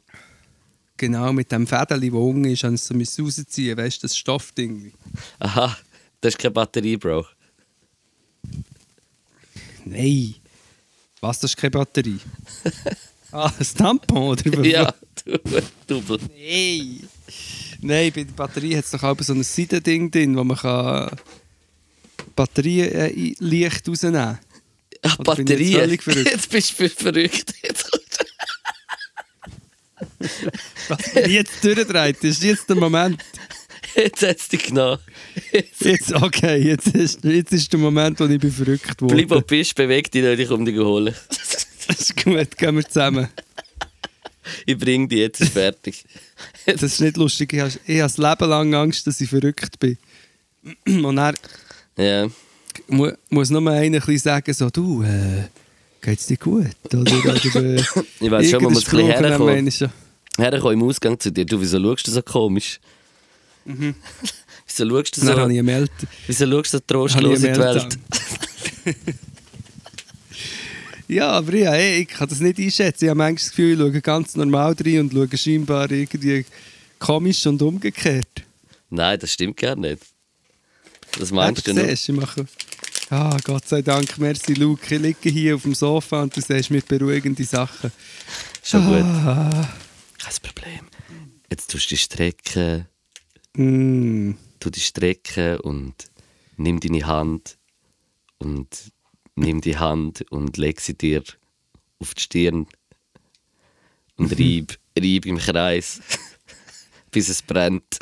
[0.99, 4.19] Genau, mit dem Fädeli, das unten ist, haben sie so müssen rausziehen weißt du, das
[4.19, 4.93] Stoffding.
[5.39, 5.75] Aha,
[6.21, 7.25] das ist keine Batterie, Bro.
[9.87, 10.35] Nein.
[11.21, 12.21] Was, das ist keine Batterie?
[13.33, 14.65] ah, ein Tampon, oder?
[14.65, 15.39] ja, du,
[15.87, 16.19] Double.
[16.37, 17.09] Nein.
[17.81, 21.17] Nein, bei der Batterie hat es auch so ein Seidending drin, wo man kann
[22.35, 24.39] Batterien äh, leicht rausnehmen kann.
[25.03, 25.73] Bin ich Batterie.
[25.73, 26.07] jetzt?
[26.07, 27.55] Jetzt bist du verrückt.
[30.89, 33.23] Was jetzt durchdreht, ist jetzt der Moment.
[33.97, 34.99] Jetzt hat es dich genommen.
[35.53, 39.15] Jetzt Jetzt, okay, jetzt ist, jetzt ist der Moment, wo ich bin verrückt wurde.
[39.15, 41.15] bleib wo du bist, beweg dich nicht, ich komme dich holen.
[41.87, 43.29] Das ist gut, gehen wir zusammen.
[44.67, 46.05] Ich bring dich, jetzt ist fertig.
[46.67, 47.53] Das ist nicht lustig.
[47.53, 49.99] Ich habe, ich habe das Leben lang Angst, dass ich verrückt bin.
[51.05, 51.35] Und dann
[51.97, 52.29] Ja.
[52.89, 55.45] mu muss nur einer ein bisschen sagen, so, du, äh,
[56.01, 56.67] geht's dir gut?
[56.87, 57.83] Oder, oder, äh,
[58.21, 59.71] Ich weiss schon, man muss ein bisschen herkommen.
[60.39, 61.45] Herr, im Ausgang zu dir.
[61.45, 62.79] Du, wieso schaust du so komisch?
[64.67, 65.27] wieso schaust du Mhm.
[65.27, 65.89] Dann habe so, ich eine
[66.27, 67.99] wieso schaust du so trostlos in die Welt?
[71.09, 73.07] Ja, aber ja, ey, ich kann das nicht einschätzen.
[73.07, 76.45] Ich habe manchmal das Gefühl, ich schaue ganz normal rein und schaue scheinbar irgendwie
[76.99, 78.45] komisch und umgekehrt.
[78.91, 80.03] Nein, das stimmt gar nicht.
[81.19, 82.47] Das meinst Eben, du siehst, ich mache...
[83.09, 84.95] Ah, Gott sei Dank, merci Luke.
[84.95, 87.91] Ich liege hier auf dem Sofa und du siehst mir beruhigende Sachen.
[88.63, 89.03] Schon gut.
[89.03, 89.67] Ah,
[90.19, 90.81] Kein Problem.
[91.51, 92.87] Jetzt tust du dich strecken,
[93.59, 94.35] mm.
[94.61, 95.95] tu dich strecken und
[96.57, 97.59] nimm deine Hand
[98.39, 98.93] und
[99.35, 101.23] nimm die Hand und leg sie dir
[101.99, 102.67] auf die Stirn
[104.17, 106.01] und reib, reib im Kreis,
[107.11, 107.99] bis es brennt.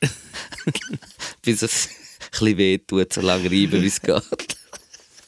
[1.42, 4.56] bis es ein bisschen weh tut, so lange reiben, wie es geht.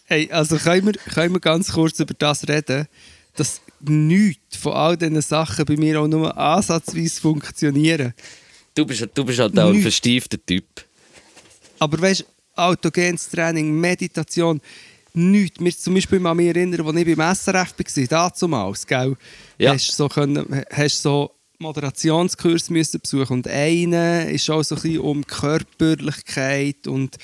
[0.05, 2.87] Hey, also können wir, können wir ganz kurz über das reden,
[3.35, 8.15] dass nichts von all diesen Sachen bei mir auch nur ansatzweise funktionieren.
[8.75, 10.65] Du bist, du bist halt auch ein verstiefter Typ.
[11.79, 12.25] Aber weißt du,
[12.61, 14.61] autogenes Training, Meditation,
[15.15, 15.61] nichts.
[15.61, 17.75] Mir zum Beispiel mal mich erinnern, als ich beim SRF
[18.11, 19.17] war, damals, gell?
[19.59, 19.75] Ja.
[19.75, 25.01] Hast so, können, hast so Moderationskurs müssen besuchen und einer ist auch so ein bisschen
[25.01, 27.17] um Körperlichkeit und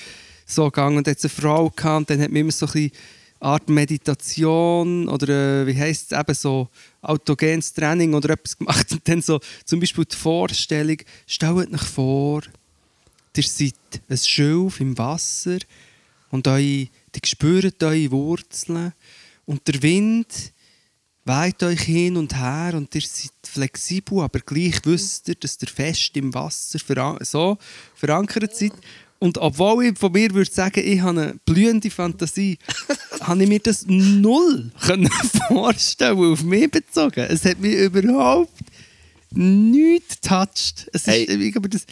[0.45, 2.91] so gegangen und hat eine Frau gehabt und dann hat man immer so ein bisschen
[3.39, 6.69] Art Meditation oder äh, wie heisst es eben so
[7.01, 12.41] autogenes Training oder etwas gemacht und dann so zum Beispiel die Vorstellung, stellt euch vor,
[13.35, 13.75] ihr seid
[14.09, 15.59] ein Schilf im Wasser
[16.29, 16.89] und eure, ihr
[17.23, 18.93] spürt eure Wurzeln
[19.45, 20.53] und der Wind
[21.25, 25.67] weht euch hin und her und ihr seid flexibel, aber gleich wisst ihr, dass ihr
[25.67, 27.57] fest im Wasser veran so
[27.95, 28.73] verankert seid.
[29.21, 32.57] Und obwohl ich von mir würde sagen, ich habe eine blühende Fantasie,
[33.21, 35.09] habe ich mir das null können
[35.49, 37.25] vorstellen, auf mich bezogen.
[37.29, 38.51] Es hat mich überhaupt
[39.31, 40.89] nichts getoucht.
[40.93, 41.23] Es Hey.
[41.25, 41.85] ist, glaube, das,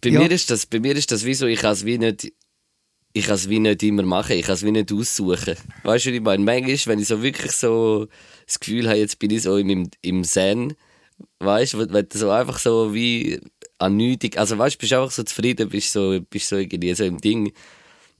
[0.00, 0.20] Bei, Ja.
[0.20, 2.32] mir ist das, bei mir ist das wie so, ich kann es wie nicht,
[3.12, 5.54] ich kann es wie nicht immer machen, ich kann es wie nicht aussuchen.
[5.84, 6.42] Weißt du, was ich meine?
[6.44, 8.08] Manchmal, wenn ich so wirklich so
[8.46, 10.74] das Gefühl habe, jetzt bin ich so im, im Zen,
[11.38, 13.40] weißt du, wenn du so einfach so wie
[13.78, 14.00] an
[14.36, 17.52] also weißt du, bist einfach so zufrieden, bist so, bist so irgendwie so im Ding,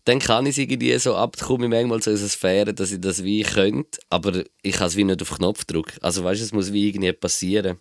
[0.05, 3.01] dann kann ich es irgendwie so abkomme ich manchmal so in eine Sphäre, dass ich
[3.01, 5.93] das wie könnte, aber ich kann es wie nicht auf Knopfdruck.
[6.03, 7.79] Also weißt du, es muss wie irgendwie passieren.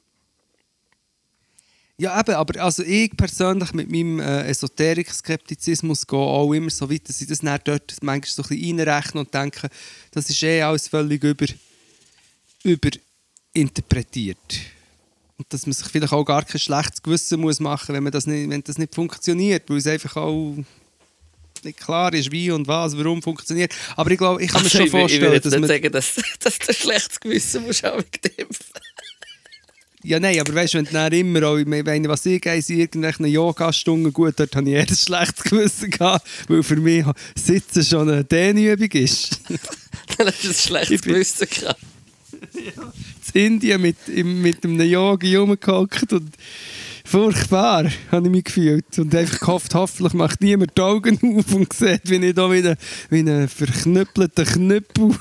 [1.97, 7.07] Ja, eben, aber also ich persönlich mit meinem äh, Esoterik-Skeptizismus gehe auch immer so weit,
[7.07, 9.69] dass ich das dann dort manchmal so ein bisschen reinrechne und denke,
[10.11, 11.45] das ist eh alles völlig über,
[12.63, 14.37] überinterpretiert.
[15.43, 18.25] Und dass man sich vielleicht auch gar kein schlechtes Gewissen muss machen wenn, man das
[18.27, 20.55] nicht, wenn das nicht funktioniert, weil es einfach auch
[21.63, 23.73] nicht klar ist, wie und was, warum funktioniert.
[23.95, 25.67] Aber ich glaube, ich kann mir Also, schon ich, ich vorstellen, jetzt dass man...
[25.67, 28.47] sagen, dass, dass du ein schlechtes Gewissen musst haben mit dem.
[30.05, 32.79] Ja, nein, aber weißt du, wenn du dann immer auch, wenn was ich gehe, in
[32.79, 37.83] irgendwelchen Yoga-Stunden, gut, dort habe ich eher ein schlechtes Gewissen gehabt, weil für mich Sitzen
[37.83, 39.39] schon eine Dehnübung ist.
[40.17, 41.79] Dann hast du ein schlechtes Ich Gewissen gehabt.
[43.33, 46.31] in Indien mit, mit einem Yogi rumgehockt und
[47.05, 48.99] furchtbar habe ich mich gefühlt.
[48.99, 53.19] Und einfach gehofft, hoffentlich macht niemand die Augen auf und sieht, wie ich da wie
[53.19, 55.15] ein verknüppelter Knüppel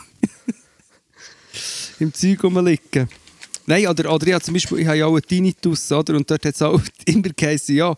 [1.99, 3.09] im Zeug rumliege.
[3.67, 6.17] Nein, oder, oder ich habe zum Beispiel, ich habe ja auch einen Tinnitus, oder?
[6.17, 7.97] Und dort hat es auch immer geheißen, ja,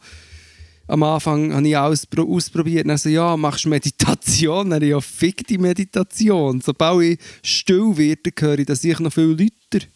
[0.87, 2.89] am Anfang habe ich alles pro- ausprobiert.
[2.89, 4.69] Also ja, machst du Meditation?
[4.69, 6.61] Dann ja, fick die Meditation.
[6.61, 9.87] Sobald ich still werde, höre ich, dass ich noch viel lauter.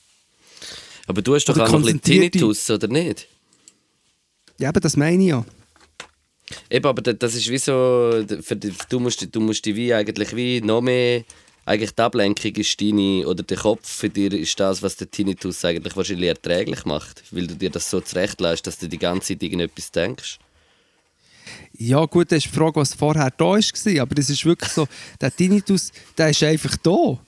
[1.09, 3.27] Aber du hast doch auch noch ein Tinnitus, oder nicht?
[4.59, 5.45] Ja, aber das meine ich ja.
[6.71, 10.35] Eben, aber da- das ist wie so, die, du, musst, du musst dich wie eigentlich
[10.37, 11.25] wie noch mehr,
[11.65, 15.65] eigentlich die Ablenkung ist deine, oder der Kopf für dir ist das, was der Tinnitus
[15.65, 19.43] eigentlich wahrscheinlich erträglich macht, weil du dir das so zurechtlässt, dass du die ganze Zeit
[19.43, 20.39] irgendetwas denkst.
[21.79, 24.03] Ja, gut, das ist die Frage, was vorher da war.
[24.03, 24.87] Aber es ist wirklich so,
[25.21, 27.19] der Tinnitus, der ist einfach da.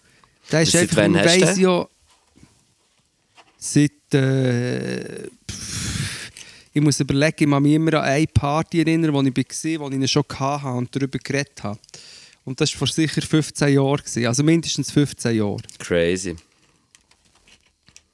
[0.50, 1.88] Der ist Seit einfach, wann hast du ja...
[3.60, 4.14] Seit...
[4.14, 5.28] Äh,
[6.72, 9.88] ich muss überlegen, ich kann mich immer an eine Party erinnern, wo ich war, wo
[9.88, 11.78] ich ihn schon hatte und darüber geredet habe.
[12.44, 14.02] Und das war vor sicher 15 Jahren.
[14.26, 15.58] Also mindestens 15 Jahre.
[15.78, 16.36] Crazy.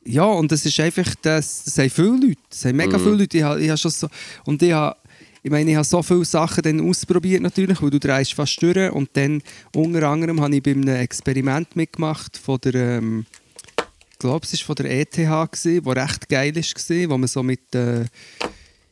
[0.04, 3.36] Ja, und das ist einfach, das, das haben viele Leute, das haben mega viele Leute.
[3.36, 4.08] Ich habe, ich habe schon so,
[4.44, 4.96] und ich habe,
[5.42, 8.90] ich meine, ich habe so viele Sachen dann ausprobiert natürlich, weil du drehst fast durch.
[8.92, 9.42] Und dann
[9.74, 13.26] unter anderem habe ich bei einem Experiment mitgemacht von der, ähm,
[14.16, 17.42] ich glaube, es war von der ETH, gewesen, wo recht geil war, wo man so
[17.42, 18.06] mit äh,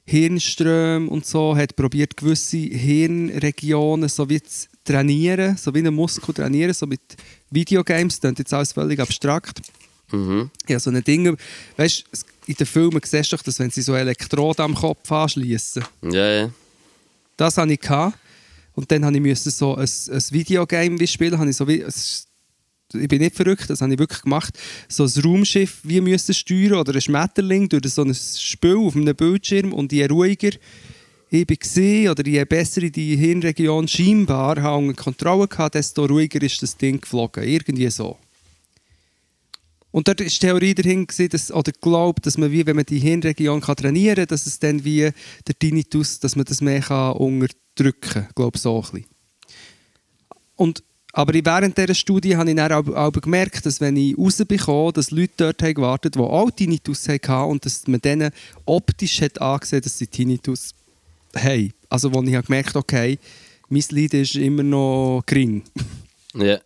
[0.05, 6.35] Hirnströmen und so hat probiert, gewisse Hirnregionen so wie zu trainieren, so wie einen Muskel
[6.35, 7.01] trainieren, so mit
[7.51, 9.63] Videogames, das ist jetzt alles völlig abstrakt.
[10.13, 10.51] Mhm.
[10.69, 11.35] Ja, so ein Ding.
[11.79, 15.11] Weißt du, in den Filmen siehst du doch, dass wenn sie so Elektroden am Kopf
[15.11, 15.83] anschließen.
[16.03, 16.51] Ja, ja.
[17.39, 17.81] Das hatte ich.
[17.81, 18.19] Gehabt.
[18.75, 21.39] Und dann musste ich müssen so ein, ein Videogame wie spielen.
[21.39, 22.27] Habe ich, so wie, es-
[22.95, 24.59] ich bin nicht verrückt, das habe ich wirklich gemacht.
[24.89, 29.15] So ein Raumschiff wie müssen steuern oder ein Schmetterling durch so ein Spiel auf einem
[29.15, 29.73] Bildschirm.
[29.73, 30.51] Und je ruhiger
[31.31, 36.77] ich war oder je besser die Hirnregion scheinbar habe Kontrolle hatte, desto ruhiger ist das
[36.77, 37.43] Ding geflogen.
[37.43, 38.19] Irgendwie so.
[39.91, 42.99] Und dort ist die Theorie dahin, dass, oder glaubt, dass man, wie, wenn man die
[42.99, 45.11] Hirnregion kann trainieren kann, dass es dann wie
[45.47, 48.27] der Tinnitus, dass man das mehr kann unterdrücken kann.
[48.29, 49.07] Ich glaube, so ein bisschen.
[50.57, 50.83] Und,
[51.17, 55.13] aber während dieser Studie habe ich dann auch, auch gemerkt, dass wenn ich rausbekomme, dass
[55.13, 58.33] Leute dort haben gewartet haben, die auch Tinnitus hatten und dass man denen
[58.67, 60.75] optisch hat angesehen dass sie Tinnitus
[61.37, 61.73] haben.
[61.89, 63.21] Also wo ich habe gemerkt okay,
[63.69, 65.63] mein Leid ist immer noch gering.
[66.35, 66.59] ja.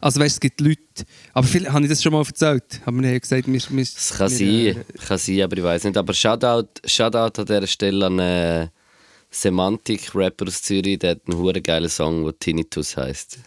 [0.00, 0.80] Also weißt, es gibt Leute,
[1.32, 2.80] aber viel, habe ich das schon mal erzählt?
[2.84, 5.84] Aber wir haben gesagt, wir, wir, Das kann wir, sein, kann sein, aber ich weiß
[5.84, 5.96] nicht.
[5.96, 8.68] Aber Shoutout, Shoutout an dieser Stelle an äh,
[9.32, 13.38] Semantik-Rapper aus Zürich, der hat einen hure geilen Song, der Tinnitus heisst.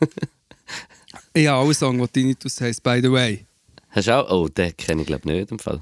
[0.00, 3.44] Äh, ich habe auch einen Song, der Tinnitus heisst, by the way.
[3.90, 4.30] Hast du auch?
[4.30, 5.80] Oh, den kenne ich glaube nicht im Fall.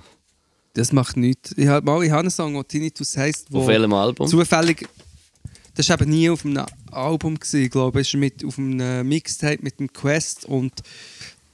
[0.75, 1.55] Das macht nichts.
[1.57, 4.27] Ich habe, mal, ich habe einen Song, der Tinnitus heisst, wo Auf welchem Album?
[4.27, 4.89] zufällig...
[5.75, 9.09] Das war eben nie auf einem Album, gewesen, ich glaube es war mit, auf einem
[9.09, 10.73] Mixtape mit dem Quest und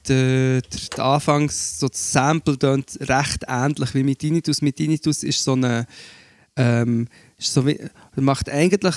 [0.09, 4.61] der, der, der Anfangs, so das Sample tönt recht ähnlich wie mit Tinnitus.
[4.61, 5.85] Mit Tinnitus ist so eine...
[6.55, 7.07] Ähm,
[7.39, 7.79] ist so wie,
[8.15, 8.95] macht eigentlich...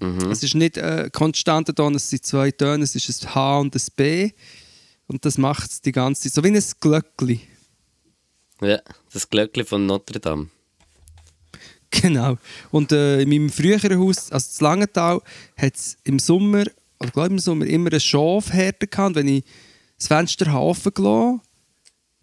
[0.00, 0.30] Mhm.
[0.30, 3.74] Es ist nicht äh, konstanter Ton, es sind zwei Töne, es ist ein H und
[3.74, 4.30] ein B.
[5.06, 6.32] Und das macht es die ganze Zeit.
[6.32, 7.40] So wie ein Glöckli.
[8.62, 8.80] Ja,
[9.12, 10.48] das Glöckli von Notre Dame.
[11.90, 12.38] Genau.
[12.70, 15.20] Und äh, in meinem früheren Haus, also in Langenthal,
[15.56, 16.64] hat es im Sommer,
[17.00, 19.08] oder glaube im Sommer, immer eine Schafherde gehabt.
[19.08, 19.44] Und wenn ich
[19.98, 21.40] das Fenster offen gelassen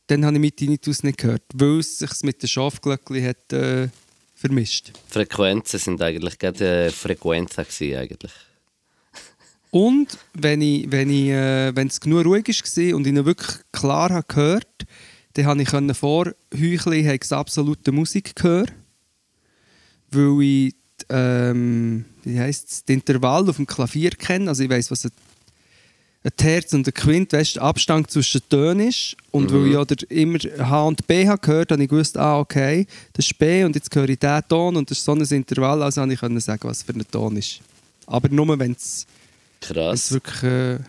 [0.08, 3.90] dann habe ich mit Tinnitus nicht gehört, weil es sich mit den Schafglöckli hat äh,
[4.36, 4.92] vermischt.
[5.10, 8.32] Frequenzen sind eigentlich gerade äh, Frequenzen gewesen, eigentlich.
[9.70, 13.58] Und wenn ich, wenn ich, äh, wenn es genug ruhig war und ich ihn wirklich
[13.72, 14.86] klar habe gehört,
[15.34, 18.74] dann konnte ich können vor Heuchli habe ich absolute Musik gehört,
[20.10, 20.76] weil ich
[21.10, 24.50] ähm, wie es, das Intervall auf dem Klavier kenne.
[24.50, 25.12] Also ich weiß, was ein,
[26.24, 29.16] ein Terz und ein Quint, weißt, der Abstand zwischen den Tönen ist.
[29.32, 32.40] Und weil ich ja der immer H und B habe gehört, habe ich gewusst, ah
[32.40, 35.22] okay, das ist B und jetzt höre ich diesen Ton und das ist so ein
[35.22, 37.62] Intervall, also konnte ich können sagen, was für ein Ton ist.
[38.08, 39.06] Aber nur wenn es
[39.62, 40.12] es Krass.
[40.12, 40.44] wirklich.
[40.44, 40.80] Äh,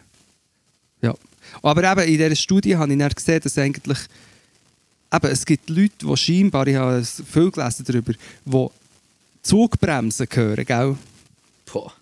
[1.03, 1.15] ja.
[1.63, 3.99] Aber eben in dieser Studie habe ich dann gesehen, dass eigentlich
[5.13, 8.13] eben, es gibt Leute, die scheinbar, ich habe viel gelesen darüber,
[8.45, 8.67] die
[9.43, 10.97] Zugbremsen hören, gell?
[11.73, 11.93] Boah.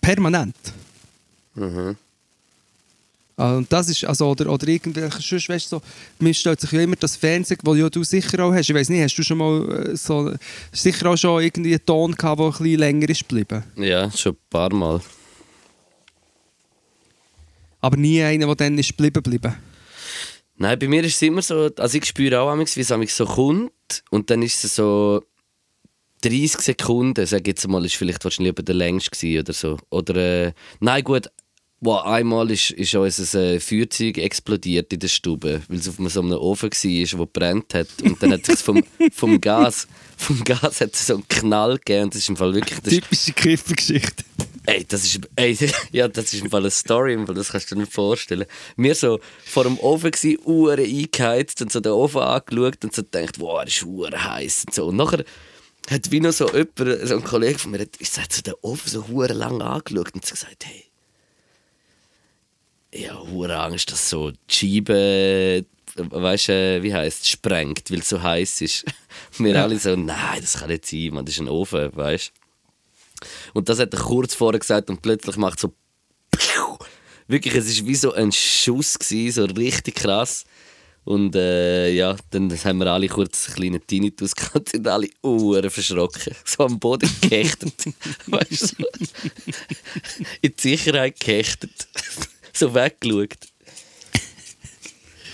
[0.00, 0.56] Permanent.
[1.54, 1.96] Mhm.
[3.36, 5.82] Ah, Und das ist, also, oder, oder irgendwelche, sonst, weißt du, so,
[6.18, 8.68] mir stellt sich ja immer das Fernsehen, das ja du sicher auch hast.
[8.68, 10.34] Ich weiß nicht, hast du schon mal äh, so,
[10.70, 13.64] sicher auch schon irgendwie einen Ton gehabt, der ein bisschen länger ist geblieben?
[13.76, 15.00] Ja, schon ein paar Mal.
[17.80, 19.54] Aber nie einen, der dann ist geblieben geblieben.
[20.56, 23.24] Nein, bei mir ist es immer so, also ich spüre auch, manchmal, wie es so
[23.26, 23.72] kommt
[24.10, 25.24] und dann ist es so
[26.22, 29.76] 30 Sekunden, sag ich jetzt mal, ist vielleicht wahrscheinlich über der längste gewesen oder so.
[29.90, 30.16] Oder,
[30.46, 31.28] äh, nein gut,
[31.82, 36.20] wow, einmal ist, ist unser äh, Feuerzeug explodiert in der Stube, weil es auf so
[36.20, 40.80] einem Ofen war, der brennt hat und dann hat es vom, vom Gas, vom Gas
[40.80, 42.80] hat so einen Knall gegeben und das ist im Fall wirklich...
[42.80, 44.24] Das Typische Kiffergeschichte.
[44.64, 45.58] Ey, das ist, ey,
[45.90, 48.46] ja, das ist im Fall eine Story, Fall, das kannst du dir nicht vorstellen.
[48.76, 53.02] Wir so vor dem Ofen gsi, Uhren eingeheizt und so den Ofen angeschaut und so
[53.02, 54.86] gedacht, wow, er ist uhren heiß und so.
[54.86, 55.24] Und nachher
[55.90, 58.88] hat wie noch so jemand, so ein Kollege von mir, hat, hat so den Ofen
[58.88, 60.91] so uhren lang angeschaut und so gesagt, hey,
[62.94, 65.64] ja, hure Angst, dass so die Scheibe,
[65.96, 68.84] weißt du, wie heißt sprengt, weil es so heiß ist.
[69.38, 69.62] Wir Ja.
[69.62, 73.26] alle so, nein, das kann nicht sein, man, das ist ein Ofen, weißt du.
[73.54, 75.72] Und das hat er kurz vorher gesagt und plötzlich macht so!
[77.28, 80.44] Wirklich, es war wie so ein Schuss, gewesen, so richtig krass.
[81.04, 85.08] Und äh, ja, dann haben wir alle kurz einen kleinen Tinnitus gehabt und sind alle
[85.22, 86.34] uhren verschrocken.
[86.44, 87.72] So am Boden gehechtet.
[88.26, 88.84] weißt du?
[90.42, 91.88] In die Sicherheit gehechtet.
[92.52, 93.36] So weggeschaut.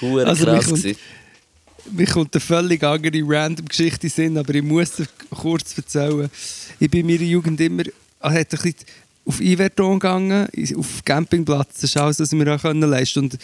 [0.01, 0.97] Hure Also, krass mich
[1.91, 4.93] kommt- kommt eine völlig andere random Geschichte in Sinn, aber ich muss
[5.31, 6.31] kurz erzählen.
[6.79, 7.83] Ich bin in meiner Jugend immer
[8.21, 8.75] hat ein bisschen
[9.25, 11.75] auf Iverton gegangen, auf Campingplatz.
[11.75, 13.39] Das ist alles, was ich mir auch leisten Und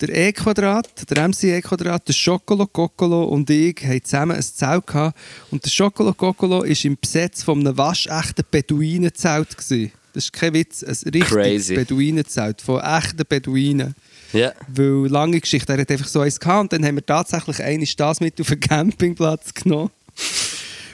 [0.00, 5.18] der E-Quadrat, der MC E-Quadrat, der Schokolo Kokolo und ich haben zusammen ein Zelt gehabt.
[5.50, 9.56] Und der Schokolo Kokolo war im Besitz von einem waschechten Beduinenzelt.
[9.56, 9.92] gewesen.
[10.12, 11.74] Das ist kein Witz, ein richtiges Crazy.
[11.74, 13.94] Beduinenzelt von echten Beduinen.
[14.32, 14.52] Ja.
[14.68, 17.94] Weil lange Geschichte, er hat einfach so eins gehabt und dann haben wir tatsächlich eines
[17.96, 19.90] das mit auf den Campingplatz genommen.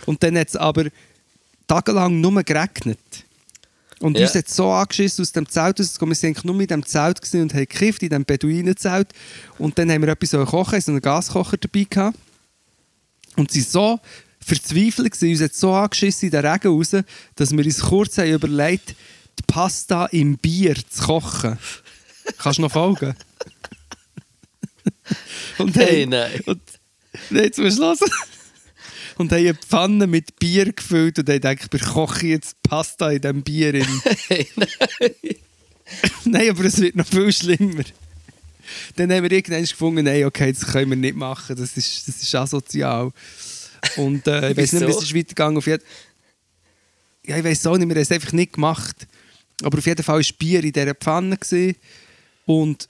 [0.07, 0.87] Und dann hat es aber
[1.67, 2.99] tagelang nur geregnet.
[4.01, 4.27] Und Ja.
[4.27, 6.15] uns hat so angeschissen aus dem Zelt rauszukommen.
[6.21, 9.09] Wir eigentlich nur in diesem Zelt und haben gekifft, in diesem Beduinenzelt.
[9.59, 12.19] Und dann haben wir etwas so kochen, so einen Gaskocher dabei gehabt.
[13.37, 13.99] Und sie so
[14.45, 16.91] verzweifelt uns hat so angeschissen in den Regen raus,
[17.37, 18.95] dass wir uns kurz haben überlegt,
[19.39, 21.59] die Pasta im Bier zu kochen.
[22.39, 23.15] Kannst du noch folgen?
[25.59, 26.41] und Hey, haben- nein.
[26.47, 26.61] Und,
[27.31, 27.99] nein, jetzt musst du hören.
[29.17, 33.21] Und haben eine Pfanne mit Bier gefüllt und haben gedacht, wir kochen jetzt Pasta in
[33.21, 33.75] diesem Bier.
[33.75, 33.87] In.
[34.29, 34.69] Hey, nein.
[36.25, 37.85] Nein, aber es wird noch viel schlimmer.
[38.97, 42.23] Dann haben wir irgendwann gefunden, nein, okay, das können wir nicht machen, das ist, das
[42.23, 43.13] ist asozial.
[43.97, 45.59] Und äh, ich weiß nicht, wie es ist weitergegangen.
[45.59, 45.83] Auf jeden...
[47.27, 49.07] Ja, ich weiß auch nicht, wir haben es einfach nicht gemacht.
[49.63, 51.37] Aber auf jeden Fall war Bier in dieser Pfanne.
[51.37, 51.77] Gewesen.
[52.47, 52.89] Und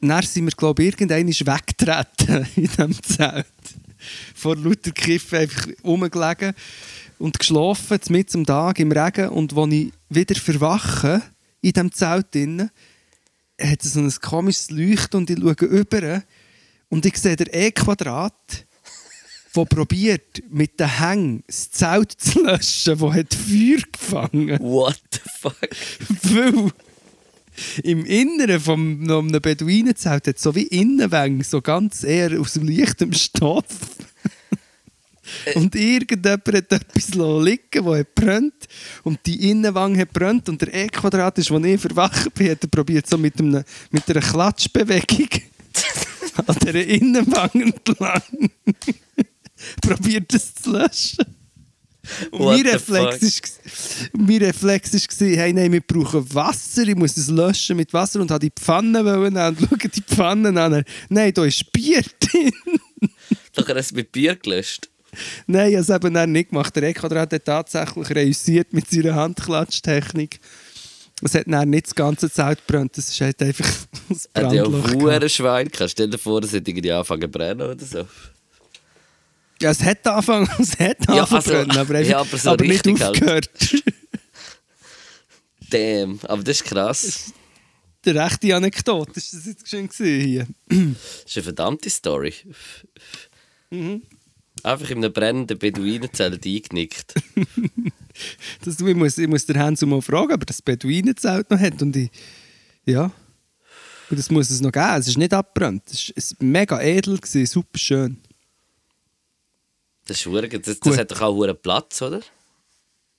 [0.00, 3.46] dann sind wir, glaube ich, irgendwann weggetreten in diesem Zelt.
[4.34, 6.54] Vor lauter Kiffen einfach rumgelegen
[7.18, 9.30] und geschlafen, mitten am Tag im Regen.
[9.30, 11.22] Und als ich wieder verwache,
[11.60, 12.70] in diesem Zelt drinnen,
[13.60, 16.22] hat es so ein komisches Leuchten und ich schaue über
[16.88, 18.66] und ich sehe den E-Quadrat,
[19.56, 25.20] der probiert, mit den Hängen das Zelt zu löschen, das hat Feuer gefangen What the
[25.40, 25.68] fuck?
[26.22, 26.72] weil
[27.82, 33.64] im Inneren von einem Beduinenzelt hat so wie Innenwänge, so ganz eher aus leichtem Stoff.
[35.54, 38.68] Und irgendjemand hat etwas liegen das brennt.
[39.02, 40.48] Und die Innenwange hat brennt.
[40.48, 44.08] Und der E-Quadrat ist, wo ich verwacht bin, hat er probiert, so mit, einem, mit
[44.08, 45.28] einer Klatschbewegung
[46.46, 48.22] an dieser Innenwange entlang
[49.82, 51.24] probiert es zu löschen.
[52.30, 53.60] Und What mein Reflex, ist,
[54.16, 58.30] mein Reflex war, hey, nein, wir brauchen Wasser, ich muss es löschen mit Wasser und
[58.30, 60.84] habe die Pfanne wollen und schaue die Pfanne an.
[61.08, 62.52] Nein, da ist Bier drin.
[63.54, 64.88] Doch, er hat es mit Bier gelöscht.
[65.48, 66.76] nein, ich habe es eben dann nicht gemacht.
[66.76, 70.38] Der E-Quadrat hat tatsächlich reüssiert mit seiner Handklatschtechnik.
[71.22, 73.68] Es hat dann nicht das ganze Zelt gebrannt, es ist halt einfach
[74.08, 75.24] das Er hat ja Brandloch.
[75.24, 75.90] auch Schwein gehabt.
[75.90, 78.06] Stell dir vor, es hätte irgendwie angefangen zu brennen oder so.
[79.60, 82.64] Ja, es hat angefangen, es hat Ja, angefangen, also- aber, einfach, ja, aber so aber
[82.64, 83.10] nicht richtig halt.
[83.16, 83.50] aufgehört.
[85.70, 87.32] Damn, aber das ist krass.
[88.04, 90.46] Die rechte Anekdote, ist das jetzt schön hier?
[90.68, 90.78] Das
[91.26, 92.32] ist eine verdammte Story.
[94.62, 97.14] Einfach in einem brennenden Beduinenzelt eingenickt.
[98.64, 101.82] Das, ich, muss, ich muss den Hans mal fragen, ob er das Beduinenzelt noch hat.
[101.82, 102.10] Und ich,
[102.86, 103.10] ja.
[104.08, 104.96] Und das muss es noch geben.
[104.98, 105.82] Es ist nicht abbrannt.
[106.16, 108.16] Es war mega edel, gewesen, super schön.
[110.06, 112.20] Das, ist verdammt- das, das hat doch auch einen Platz, oder?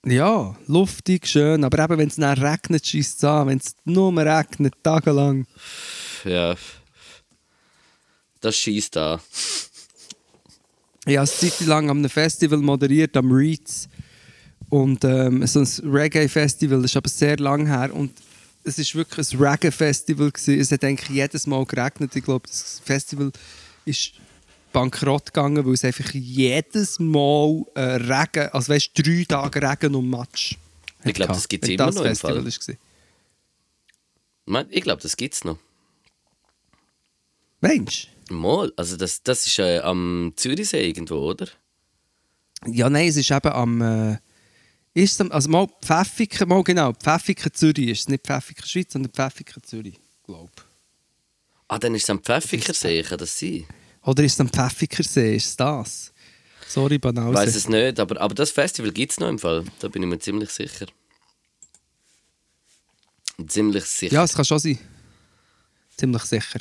[0.06, 1.64] Ja, luftig, schön.
[1.64, 3.48] Aber eben, wenn es dann regnet, schießt es an.
[3.48, 5.46] Wenn es nur regnet, tagelang.
[6.24, 6.54] Ja.
[8.40, 9.20] Das schießt an.
[11.04, 13.88] Ich habe eine Zeit lang an einem Festival moderiert, am Reeds.
[14.70, 17.92] Und ähm, so ein Reggae-Festival, das ist aber sehr lang her.
[17.94, 18.12] Und
[18.64, 20.30] es war wirklich ein Reggae-Festival.
[20.30, 20.60] gewesen.
[20.60, 22.14] Es hat eigentlich jedes Mal geregnet.
[22.14, 23.32] Ich glaube, das Festival
[23.84, 24.12] ist
[24.72, 29.94] bankrott gegangen, weil es einfach jedes Mal äh, Regen, also weißt du, drei Tage Regen
[29.94, 30.56] und Matsch.
[31.04, 32.46] Ich glaube, das gibt's wenn immer das noch im Festival Fall.
[32.46, 32.78] ist gewesen.
[34.46, 35.58] Man- Ich glaube, das gibt es noch.
[37.60, 38.08] Mensch.
[38.30, 41.48] Mal, also das, das ist äh, am Zürichsee irgendwo, oder?
[42.66, 43.80] Ja, nein, es ist eben am.
[43.80, 44.18] Äh,
[44.94, 48.08] ist es am also mal Pfäffiken, mal genau, Pfäffiken Zürich ist es.
[48.08, 50.50] Nicht Pfäffiken Schweiz, sondern Pfäffiken Zürich, glaube
[51.68, 53.64] Ah, dann ist es am Pfäffikersee, kann das sein?
[54.08, 55.36] Oder ist es am Pfäffikersee?
[55.36, 56.12] Ist es das?
[56.66, 57.34] Sorry, Ich Banause.
[57.34, 59.64] weiß es nicht, aber, aber das Festival gibt es noch im Fall.
[59.80, 60.86] Da bin ich mir ziemlich sicher.
[63.46, 64.14] Ziemlich sicher.
[64.14, 64.78] Ja, es kann schon sein.
[65.98, 66.60] Ziemlich sicher.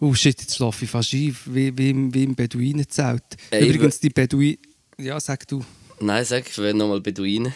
[0.00, 3.24] Oh shit, jetzt schlafe ich fast ein, wie, wie, im, wie im Beduinenzelt.
[3.50, 4.56] Übrigens, die Beduinen.
[4.96, 5.62] Ja, sag du.
[6.00, 7.52] Nein, sag, ich will nochmal Beduinen.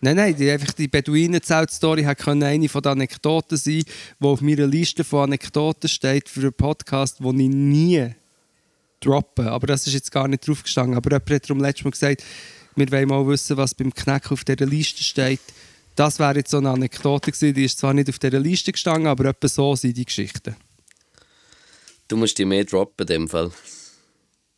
[0.00, 4.66] Nein, nein, die, einfach die Beduinenzelt-Story können eine von den Anekdoten sein, die auf meiner
[4.66, 8.14] Liste von Anekdoten steht für einen Podcast, den ich nie
[9.00, 9.50] droppe.
[9.50, 10.96] Aber das ist jetzt gar nicht draufgestanden.
[10.96, 12.24] Aber jemand hat darum letztes Mal gesagt,
[12.76, 15.40] wir wollen mal wissen, was beim Knack auf dieser Liste steht.
[15.96, 19.08] Das wäre jetzt so eine Anekdote gewesen, die ist zwar nicht auf dieser Liste gestanden,
[19.08, 20.54] aber etwa so sind die Geschichten.
[22.06, 23.50] Du musst die mehr droppen in dem Fall.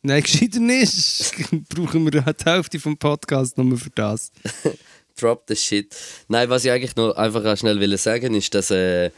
[0.03, 1.33] Nein, gescheiter nicht.
[1.69, 4.31] Brauchen wir die Hälfte vom Podcast nur für das.
[5.21, 5.95] Drop the shit.
[6.27, 9.11] Nein, was ich eigentlich noch einfach schnell will sagen ist, dass äh,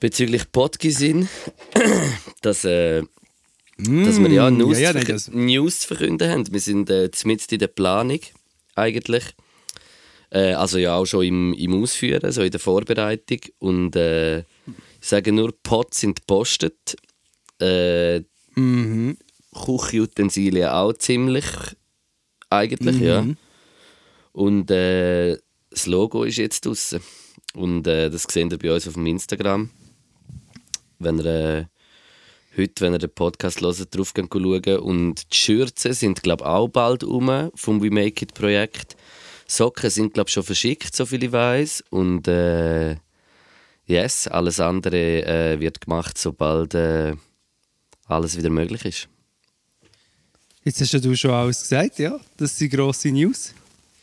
[0.00, 1.28] bezüglich Podgisin,
[2.42, 3.02] dass, äh,
[3.78, 6.52] dass wir ja News, Mm, ja, ja, nein, zu das- News zu verkünden haben.
[6.52, 8.20] Wir sind äh, mitten in der Planung
[8.74, 9.24] eigentlich.
[10.30, 13.40] Äh, also ja auch schon im, im Ausführen, so in der Vorbereitung.
[13.58, 14.44] Und äh, ich
[15.08, 16.96] sage nur, Pots sind gepostet.
[17.60, 18.22] Äh,
[18.58, 19.18] Mhm.
[19.54, 21.44] Küchenutensilien auch ziemlich.
[22.48, 23.26] Eigentlich, ja.
[24.36, 25.38] Und äh,
[25.70, 27.00] das Logo ist jetzt draußen.
[27.54, 29.70] Und äh, das seht ihr bei uns auf dem Instagram.
[30.98, 31.64] Wenn ihr äh,
[32.54, 34.78] heute, wenn ihr den Podcast hört, drauf schauen.
[34.80, 38.94] Und die Schürzen sind, glaube ich, auch bald um vom We Make It Projekt.
[39.46, 41.84] Socken sind, glaube ich, schon verschickt, so viel ich weiß.
[41.88, 42.96] Und äh,
[43.86, 47.14] yes, alles andere äh, wird gemacht, sobald äh,
[48.04, 49.08] alles wieder möglich ist.
[50.62, 52.20] Jetzt hast ja du schon alles gesagt, ja.
[52.36, 53.54] Das sind grosse News.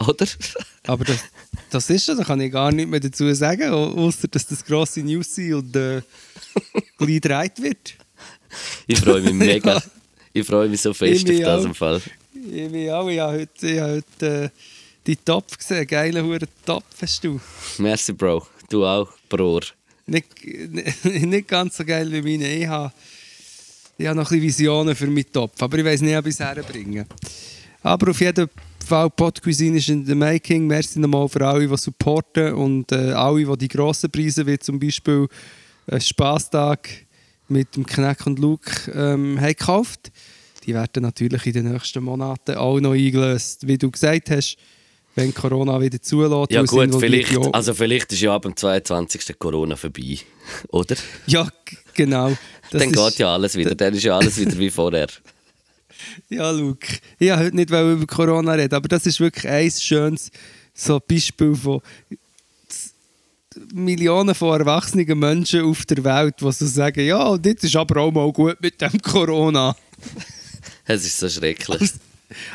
[0.07, 0.27] Oder?
[0.87, 1.19] Aber das,
[1.69, 4.63] das ist schon, da kann ich gar nicht mehr dazu sagen, au- ausser dass das
[4.63, 6.01] grosse News sind und äh,
[6.97, 7.93] gleich gedreht wird.
[8.87, 9.75] Ich freue mich mega.
[9.75, 9.83] Ja.
[10.33, 12.01] Ich freue mich so fest Ich auf mich das im Fall.
[12.33, 14.49] Ich bin auch, ich habe heute, ich habe heute äh,
[15.05, 17.39] die Topf gesehen, geile Hure Topf hast du.
[17.77, 18.45] Merci, Bro.
[18.69, 19.61] Du auch, Bror.
[20.05, 20.27] Nicht,
[21.03, 22.53] nicht, ganz so geil wie meine.
[22.55, 22.91] Ich habe,
[23.97, 26.33] ich habe noch ein bisschen Visionen für meinen Topf, aber ich weiß nicht, ob ich
[26.33, 27.05] es herbringen.
[27.83, 28.49] Aber auf jeden Fall,
[29.15, 30.67] Podcuisine ist in the making.
[30.67, 34.79] Merci nochmal für alle, die supporten und äh, alle, die die grossen Preise, wie zum
[34.79, 35.27] Beispiel
[35.87, 36.89] einen Spaßtag
[37.47, 40.11] mit dem Knack und Luke ähm, haben gekauft.
[40.65, 43.67] Die werden natürlich in den nächsten Monaten auch noch eingelöst.
[43.67, 44.57] Wie du gesagt hast,
[45.15, 46.51] wenn Corona wieder zulässt.
[46.51, 49.37] Ja gut, vielleicht, ja- also vielleicht ist ja ab dem 22.
[49.37, 50.17] Corona vorbei.
[50.69, 50.95] Oder?
[51.27, 51.47] Ja,
[51.93, 52.31] genau.
[52.71, 53.75] Dann ist- geht ja alles wieder.
[53.75, 55.07] Dann ist ja alles wieder wie vorher.
[56.29, 56.87] Ja, Luke.
[57.19, 60.29] Ich wollte heute nicht über Corona reden, aber das ist wirklich ein schönes
[60.73, 61.81] so Beispiel von
[63.73, 68.11] Millionen von erwachsenen Menschen auf der Welt, die so sagen, ja, jetzt ist aber auch
[68.11, 69.75] mal gut mit dem Corona.
[70.85, 71.93] Es ist so schrecklich.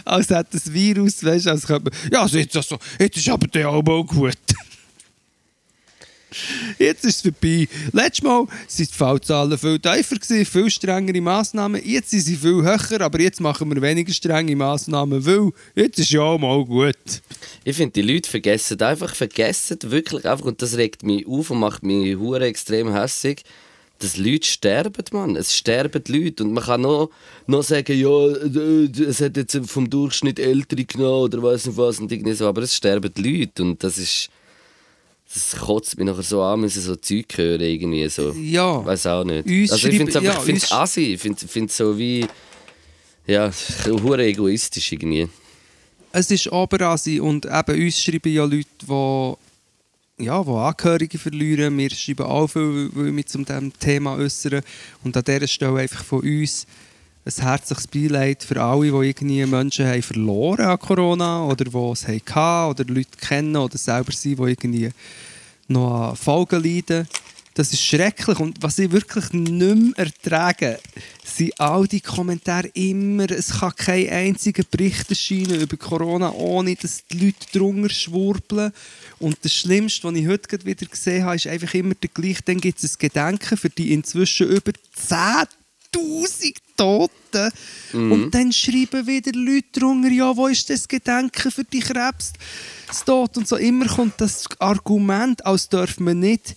[0.05, 3.47] Als hätte das Virus, weißt du, als könnte man, ja, jetzt, also, jetzt ist aber
[3.47, 4.37] der auch mal gut.
[6.79, 7.69] Jetzt ist es vorbei.
[7.93, 8.49] Letztes Mal waren
[8.79, 11.81] die Fallzahlen viel tiefer, viel strengere Massnahmen.
[11.85, 16.11] Jetzt sind sie viel höher, aber jetzt machen wir weniger strenge Massnahmen, weil jetzt ist
[16.11, 16.97] ja auch mal gut.
[17.65, 21.61] Ich finde, die Leute vergessen einfach, vergessen wirklich einfach, und das regt mich auf und
[21.61, 23.43] macht mich hure extrem hässig,
[23.99, 25.37] dass Leute sterben, Mann.
[25.37, 26.45] Es sterben Leute.
[26.45, 27.11] Und man kann noch,
[27.47, 28.27] noch sagen, ja,
[29.09, 32.63] es hat jetzt vom Durchschnitt Ältere genommen oder weiß nicht was und irgendwie so, aber
[32.63, 33.63] es sterben Leute.
[33.63, 34.31] Und das ist.
[35.33, 38.33] Das kotzt mich nachher so an, sie so Zeug hören, irgendwie so.
[38.33, 38.85] Ja.
[38.85, 39.47] Weiß auch nicht.
[39.47, 41.13] Uns also ich finde es einfach, ja, ich finde es assi.
[41.15, 42.27] Ich finde es so wie.
[43.27, 43.51] Ja,
[43.87, 45.29] hure egoistisch irgendwie.
[46.13, 51.77] Es ist Oberasi und eben uns schreiben ja Leute, die ja, wo Angehörige verlieren.
[51.77, 54.63] Wir schreiben auch viel, weil wir zu diesem Thema äußern.
[55.05, 56.67] Und an dieser Stelle einfach von uns
[57.29, 62.09] ein herzliches Beileid für alle, die irgendwie Menschen haben verloren an Corona oder die es
[62.09, 64.91] hatten oder Leute kennen oder selber sind, die irgendwie
[65.69, 67.07] noch an Folgen leiden.
[67.53, 68.39] Das ist schrecklich.
[68.39, 70.79] Und was ich wirklich nicht mehr ertrage,
[71.25, 77.05] sind all die Kommentare immer, es kann kein einziger Bericht erscheinen über Corona, ohne dass
[77.09, 78.73] die Leute drunter schwurbeln.
[79.19, 82.43] Und das Schlimmste, was ich heute wieder gesehen habe, ist einfach immer der gleiche.
[82.45, 85.49] Dann gibt es ein Gedenken für die inzwischen über 10'000
[86.77, 87.51] Toten.
[87.93, 92.33] Und dann schreiben wieder Leute drunter, ja, wo ist das Gedenken für die Krebs?
[92.87, 93.57] Das Tod und so.
[93.57, 96.57] Immer kommt das Argument, als dürfen man nicht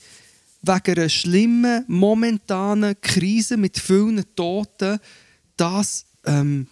[0.62, 5.00] wegen einer schlimmen, momentanen Krise mit vielen Toten
[5.58, 6.68] das ähm,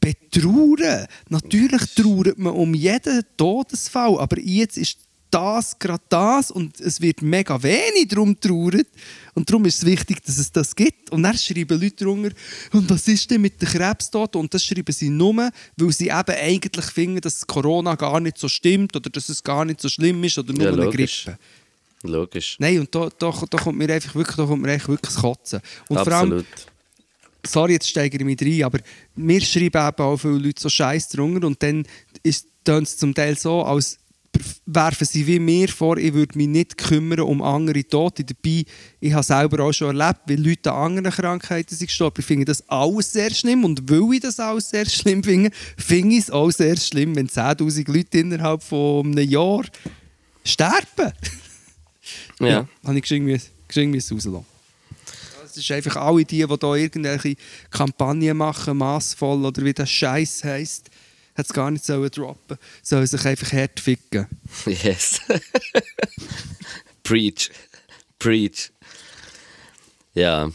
[0.00, 1.06] betrauern.
[1.28, 4.98] Natürlich trauert man um jeden Todesfall, aber jetzt ist
[5.34, 8.86] das gerade das und es wird mega wenig darum trauert.
[9.34, 11.10] Und darum ist es wichtig, dass es das gibt.
[11.10, 12.30] Und dann schreiben Leute drunter,
[12.72, 14.40] und was ist denn mit den Krebstoten?
[14.40, 18.48] Und das schreiben sie nur, weil sie eben eigentlich finden, dass Corona gar nicht so
[18.48, 21.24] stimmt oder dass es gar nicht so schlimm ist oder nur Ja, eine logisch.
[21.24, 21.38] Grippe.
[22.04, 22.56] Logisch.
[22.60, 25.20] Nein, und da, da, da kommt mir einfach wirklich, da kommt mir eigentlich wirklich das
[25.20, 25.60] Kotzen.
[25.88, 26.46] Und vor allem, Absolut.
[27.44, 28.78] sorry, jetzt steigere ich mich rein, aber
[29.16, 31.84] mir schreiben eben auch viele Leute so Scheiß drunter und dann
[32.22, 33.98] ist es zum Teil so, als
[34.66, 38.24] werfen sie wie mir vor, ich würde mich nicht kümmern um andere Tote.
[38.24, 38.64] Dabei,
[39.00, 42.16] ich habe selber auch schon erlebt, wie Leute an anderen Krankheiten sind gestorben.
[42.20, 46.16] Ich finde das alles sehr schlimm und weil ich das alles sehr schlimm finde, finde
[46.16, 49.64] ich es auch sehr schlimm, wenn 10'000 Leute innerhalb von einem Jahr
[50.44, 51.12] sterben.
[52.40, 52.68] Ja.
[52.84, 54.46] habe ich müssen rauslassen.
[55.44, 57.36] Es ist einfach alle die, die hier irgendwelche
[57.70, 60.90] Kampagnen machen, massvoll oder wie das Scheiß heisst,
[61.34, 64.26] hat es gar nicht sollen droppen, sollen sich einfach hart ficken.
[64.66, 65.20] Yes.
[67.02, 67.50] Preach.
[68.18, 68.70] Preach.
[70.14, 70.50] Ja.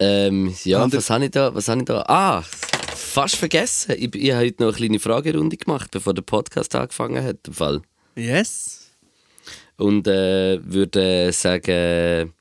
[0.00, 1.54] Ähm, ja, was habe ich da?
[1.54, 2.02] Was habe ich da?
[2.08, 3.94] Ah, fast vergessen.
[3.96, 7.46] Ich, ich habe heute noch eine kleine Fragerunde gemacht, bevor der Podcast angefangen hat.
[7.46, 7.82] Im Fall.
[8.16, 8.90] Yes.
[9.76, 12.32] Und äh, würde sagen,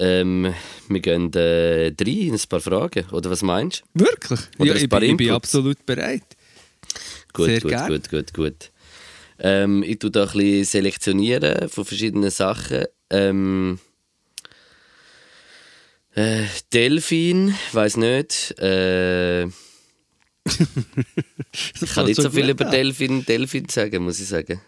[0.00, 0.54] ähm,
[0.88, 3.04] wir gehen äh, rein in ein paar Fragen.
[3.10, 4.06] Oder was meinst du?
[4.06, 4.40] Wirklich?
[4.58, 6.24] Oder ja, ich, bin, ich bin absolut bereit.
[7.34, 7.88] Gut, Sehr gut, gern.
[7.88, 8.70] gut, gut, gut.
[9.38, 12.84] Ähm, ich tue da ein bisschen selektionieren von verschiedenen Sachen.
[13.10, 13.78] Ähm,
[16.14, 18.58] äh, Delfin, weiß nicht.
[18.58, 19.52] Äh, ich
[21.94, 24.60] kann nicht so viel über Delfin, Delfin sagen, muss ich sagen.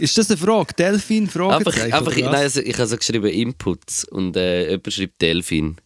[0.00, 0.74] Ist das eine Frage?
[0.74, 1.24] Delfin?
[1.24, 1.92] Einfach, Fragezeichen?
[1.92, 5.76] einfach, oder nein, also ich habe so geschrieben Inputs und äh, jemand schreibt Delfin.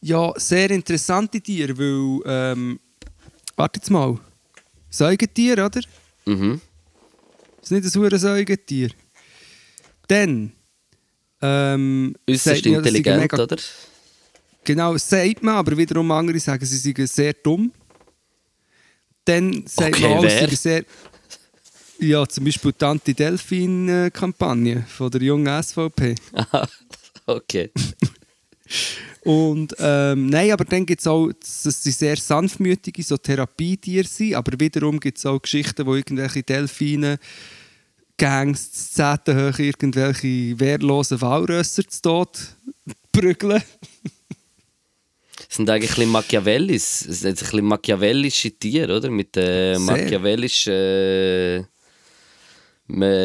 [0.00, 2.20] Ja, sehr interessante Tiere, weil.
[2.26, 2.80] Ähm,
[3.56, 4.18] warte jetzt mal.
[4.90, 5.80] Säugetier, oder?
[6.26, 6.60] Mhm.
[7.60, 8.90] Das ist nicht ein Säugetier.
[10.08, 10.52] Dann.
[11.40, 13.56] Ähm, Äußerst intelligent, mega- oder?
[14.64, 17.72] Genau, das sagt man, aber wiederum andere sagen, sie seien sehr dumm.
[19.24, 20.84] Dann sagt Okay, man auch, sie sehr.
[21.98, 26.14] Ja, zum Beispiel die Anti-Delfin-Kampagne von der jungen SVP.
[26.32, 26.68] Aha,
[27.26, 27.70] okay.
[29.24, 34.34] Und ähm, nein, aber dann gibt es auch, dass sie sehr sanftmütige so Therapietiere sind,
[34.34, 37.18] aber wiederum gibt es auch Geschichten, wo irgendwelche Delfine
[38.16, 42.38] Gangs zu hoch irgendwelche wehrlosen Walrösser zu Tod
[43.12, 43.62] prügeln.
[45.48, 47.04] Das sind eigentlich ein bisschen Machiavellis.
[47.06, 49.10] Das sind ein bisschen machiavellische Tiere, oder?
[49.10, 51.64] Mit äh, machiavellischen äh,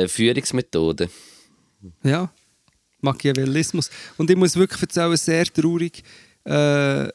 [0.07, 1.09] Führungsmethoden.
[2.03, 2.31] Ja,
[3.01, 3.89] Machiavellismus.
[4.17, 6.03] Und ich muss wirklich erzählen, sehr traurig.
[6.45, 7.07] Äh,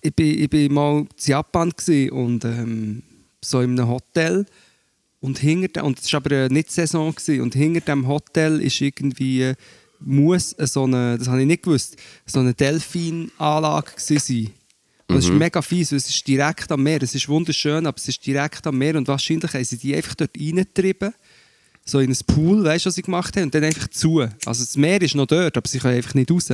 [0.00, 1.72] ich bin, ich bin mal in Japan
[2.10, 3.02] und ähm,
[3.40, 4.46] so in einem Hotel.
[5.20, 8.80] Und hinter dem, und es war aber nicht Saison gewesen, und hinter dem Hotel ist
[8.80, 9.54] irgendwie äh,
[10.00, 14.52] muss so eine, das habe ich nicht gewusst, so eine Delfinanlage gewesen sein.
[15.08, 17.02] Und das ist mega fies, weil es ist direkt am Meer.
[17.02, 20.14] Es ist wunderschön, aber es ist direkt am Meer und wahrscheinlich haben sie die einfach
[20.14, 21.12] dort reingetrieben
[21.84, 24.20] so in ein Pool, weißt du, was sie gemacht haben, und dann einfach zu.
[24.20, 26.48] Also das Meer ist noch dort, aber sie können einfach nicht raus.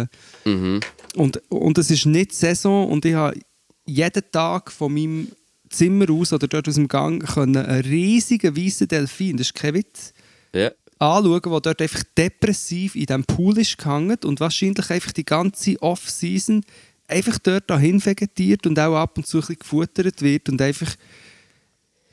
[0.44, 0.80] Mhm.
[1.16, 3.38] Und, und es ist nicht Saison und ich habe
[3.84, 5.28] jeden Tag von meinem
[5.70, 9.74] Zimmer aus oder dort aus dem Gang können einen riesigen weißen Delfin, das ist kein
[9.74, 10.12] Witz,
[10.54, 10.70] Ja.
[10.98, 15.80] anschauen, der dort einfach depressiv in diesem Pool ist gehangen und wahrscheinlich einfach die ganze
[15.82, 16.64] Off-Season
[17.06, 20.94] einfach dort dahin vegetiert und auch ab und zu ein bisschen gefuttert wird und einfach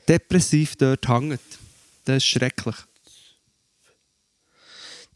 [0.08, 1.40] depressiv dort hängt.
[2.04, 2.76] Das ist schrecklich.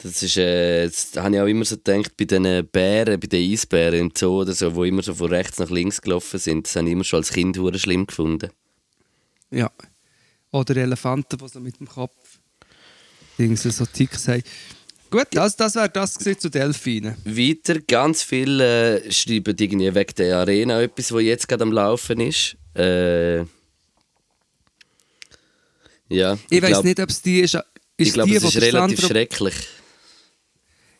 [0.02, 3.52] Das ist, äh, das habe ich auch immer so gedacht, bei den Bären, bei den
[3.52, 6.66] Eisbären im Zoo oder so, wo immer so von rechts nach links gelaufen sind.
[6.66, 8.50] Das habe ich immer schon als Kind hure schlimm gefunden.
[9.50, 9.70] Ja.
[10.52, 12.14] Oder Elefanten, die so mit dem Kopf
[13.38, 14.42] Dings, so Ticks haben.
[15.10, 17.16] Gut, das, das wäre das zu Delfinen.
[17.24, 22.20] Weiter, ganz viele äh, schreiben irgendwie wegen der Arena etwas, was jetzt gerade am Laufen
[22.20, 22.56] ist.
[22.76, 23.40] Äh,
[26.08, 27.54] ja, Ich, weiß glaub- nicht, ob es die ist.
[27.54, 27.64] Ist
[27.96, 29.54] Ich glaube, die, es ist relativ schrecklich.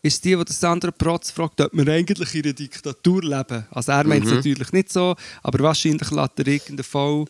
[0.02, 3.66] Ist die, wo der Sandro Protz fragt, ob wir eigentlich in einer Diktatur leben.
[3.70, 4.36] Also er meint es Mhm.
[4.36, 7.24] natürlich nicht so, aber wahrscheinlich lässt er irgendeinen Fall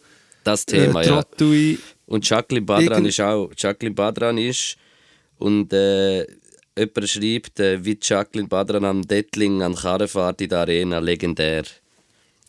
[0.44, 1.22] Das Thema, äh, ja.
[1.22, 1.78] Trottel ein.
[2.06, 3.50] Und Jacqueline Badran ist auch.
[3.56, 4.76] Jacqueline Badran ist.
[5.38, 6.26] Und äh,
[6.76, 11.64] jemand schreibt, äh, wie Jacqueline Badran am Dettling an Karrenfahrt in der Arena, legendär.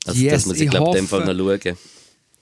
[0.05, 1.77] Also Yes, das muss ich ich glaube in dem Fall noch schauen.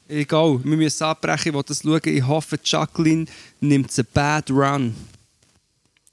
[0.07, 2.01] Egal, wir müssen abbrechen, ich will das schauen.
[2.05, 3.25] Ich hoffe, Jacqueline
[3.59, 4.95] nimmt einen Bad Run.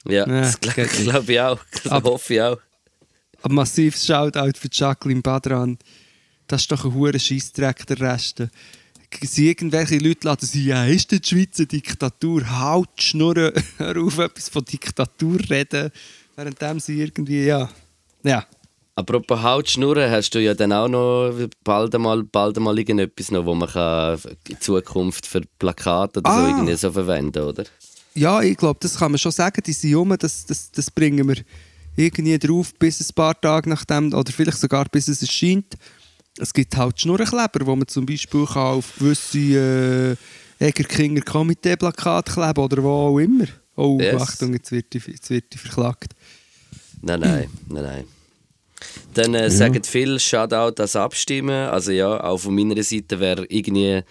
[0.08, 1.58] Ja, Ja, das glaube glaub ich auch.
[1.82, 2.58] Das Aber- hoffe ich auch.
[3.42, 5.78] Ein massives Shoutout für Jacqueline Badran.
[6.46, 8.42] Das ist doch ein hoher Scheissdreck, der Rest.
[9.22, 12.42] Sie irgendwelche Leute laden sie, ja, ist denn die Schweiz eine Diktatur?
[12.42, 15.90] Die Schnurren, hör auf, etwas von Diktatur reden.
[16.34, 17.68] Währenddem sie irgendwie, ja.
[18.24, 18.44] Ja.
[18.96, 21.32] Apropos Hautschnurren, hast du ja dann auch noch
[21.62, 26.38] bald einmal, bald einmal irgendetwas noch, wo man kann in Zukunft für Plakate oder so
[26.38, 26.48] Ah.
[26.48, 27.64] irgendwie so verwenden, oder?
[28.16, 29.62] Ja, ich glaube, das kann man schon sagen.
[29.64, 31.36] Die sind um, das, das, das bringen wir
[31.96, 35.74] irgendwie drauf, bis ein paar Tage nachdem, oder vielleicht sogar bis es erscheint.
[36.38, 40.16] Es gibt halt Schnurrenkleber, wo man zum Beispiel kann auf gewisse
[40.60, 43.46] äh, Egerkinger Komitee-Plakate kleben oder wo auch immer.
[43.74, 44.20] Oh, Yes.
[44.20, 46.12] Achtung, jetzt wird, ich, jetzt wird ich verklagt.
[47.02, 48.04] Nein, nein, nein, nein.
[49.14, 51.68] Dann äh, sagen viele Shoutout das Abstimmen.
[51.68, 54.02] Also ja, auch von meiner Seite, wer irgendwie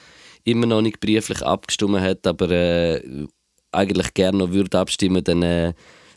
[0.43, 3.28] immer noch nicht brieflich abgestimmt hat, aber äh,
[3.76, 5.73] eigentlich gerne noch würde abstimmen, dann äh,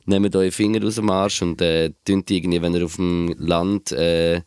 [0.07, 4.41] nehmt eure Finger aus dem Arsch und äh, irgendwie, wenn ihr auf dem Land äh,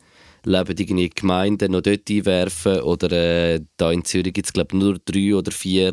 [0.44, 2.80] lebt, irgendwie Gemeinden noch dort einwerfen.
[2.80, 3.60] Oder äh,
[3.92, 5.92] in Zürich gibt es glaube nur drei oder vier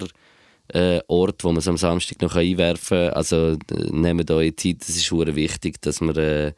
[0.74, 3.14] äh, Orte, wo man es am Samstag noch einwerfen kann.
[3.14, 6.54] Also äh, nehmt eure Zeit, das ist sehr wichtig, dass man äh,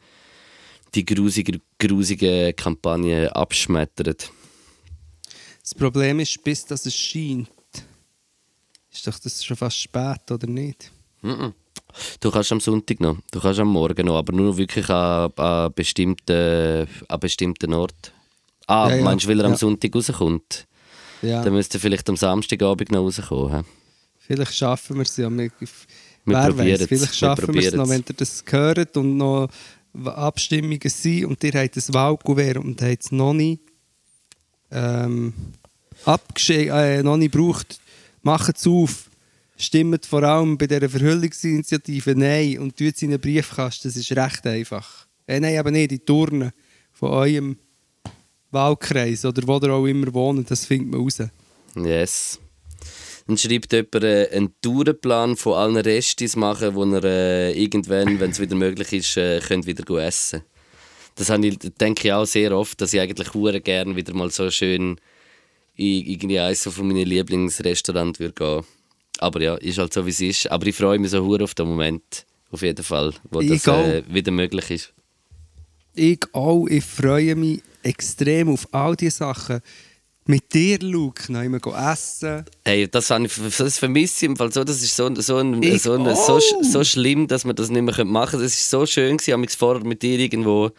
[0.94, 4.30] die grusige, grusige Kampagne abschmettert.
[5.62, 7.48] Das Problem ist, bis das es scheint,
[8.92, 10.90] ist doch das schon fast spät, oder nicht?
[11.22, 11.52] Mhm.
[12.20, 15.72] Du kannst am Sonntag noch, du kannst am Morgen noch, aber nur wirklich an, an,
[15.74, 18.12] bestimmten, an bestimmten Ort.
[18.66, 19.02] Ah, Ja, ja.
[19.04, 19.58] meinst du, weil er am Ja.
[19.58, 20.66] Sonntag rauskommt?
[21.20, 21.42] Ja.
[21.44, 23.64] Dann müsste vielleicht am Samstagabend noch rauskommen.
[24.18, 25.30] Vielleicht schaffen wir es ja.
[25.30, 25.74] Wir, Wir
[26.24, 29.48] wer weiß, vielleicht schaffen wir es noch, wenn ihr das hört und noch
[30.04, 33.60] Abstimmungen sind und ihr habt ein Wahlkuvert und habt es noch nicht
[34.70, 35.34] ähm,
[36.04, 37.78] abgeschickt, äh, noch nicht gebraucht.
[38.22, 39.10] Macht es auf.
[39.56, 43.88] Stimmt vor allem bei dieser Verhüllungsinitiative Nein und tut es in einen Briefkasten.
[43.88, 45.06] Das ist recht einfach.
[45.26, 46.52] Äh, nein, aber nicht die Turnen
[46.92, 47.56] von eurem
[48.50, 50.50] Wahlkreis oder wo ihr auch immer wohnt.
[50.50, 51.18] Das findet man raus.
[51.76, 52.40] Yes.
[53.26, 58.30] Dann schreibt jemand äh, einen Tourenplan von allen Restis machen, wo er äh, irgendwann, wenn
[58.30, 60.42] es wieder möglich ist, äh, könnt wieder essen
[61.14, 64.50] Das ich, denke ich auch sehr oft, dass ich eigentlich hure gerne wieder mal so
[64.50, 64.96] schön
[65.76, 68.64] in irgendwie eines so von meinen Lieblingsrestaurants würde gehen.
[69.18, 70.50] Aber ja, ist halt so wie es ist.
[70.50, 73.66] Aber ich freue mich so hure auf den Moment, auf jeden Fall, wo Ich das
[73.66, 74.92] äh, wieder möglich ist.
[75.94, 76.66] Ich auch.
[76.66, 79.60] Ich freue mich extrem auf all diese Sachen.
[80.24, 81.58] Mit dir, Luke, noch immer
[81.90, 82.44] essen.
[82.64, 84.62] Hey, das, ich, das vermisse ich im Fall so.
[84.62, 87.82] Das ist so, so, ein, Ich so, ein, so, so schlimm, dass man das nicht
[87.82, 88.44] mehr machen können.
[88.44, 90.70] Es war so schön, gewesen, amigs vorher mit dir irgendwo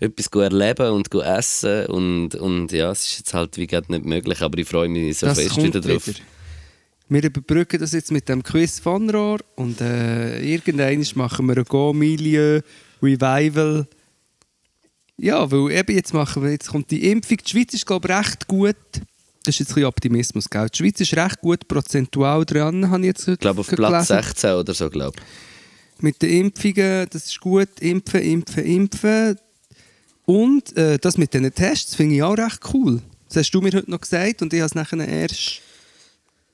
[0.00, 1.86] etwas gut erleben und gut essen.
[1.86, 5.18] Und, und ja, es ist jetzt halt wie gesagt nicht möglich, aber ich freue mich
[5.18, 6.06] so das fest wieder drauf.
[6.06, 6.18] wieder.
[7.08, 11.64] Wir überbrücken das jetzt mit dem Quiz von Rohr und äh, irgendwann machen wir ein
[11.64, 12.60] Go-Milieu
[13.02, 13.86] Revival.
[15.18, 17.36] Ja, weil eben jetzt machen wir, jetzt kommt die Impfung.
[17.44, 18.76] Die Schweiz ist, glaube ich, recht gut.
[19.44, 20.68] Das ist jetzt ein bisschen Optimismus, gell?
[20.72, 24.22] Die Schweiz ist recht gut prozentual dran, habe ich jetzt Ich glaube auf Platz gelesen.
[24.22, 25.18] 16 oder so, glaube
[25.98, 27.68] Mit den Impfungen, das ist gut.
[27.80, 29.36] Impfen, impfen, impfen.
[30.30, 33.02] Und äh, das mit diesen Tests finde ich auch recht cool.
[33.28, 35.60] Das hast du mir heute noch gesagt und ich habe es nachher erst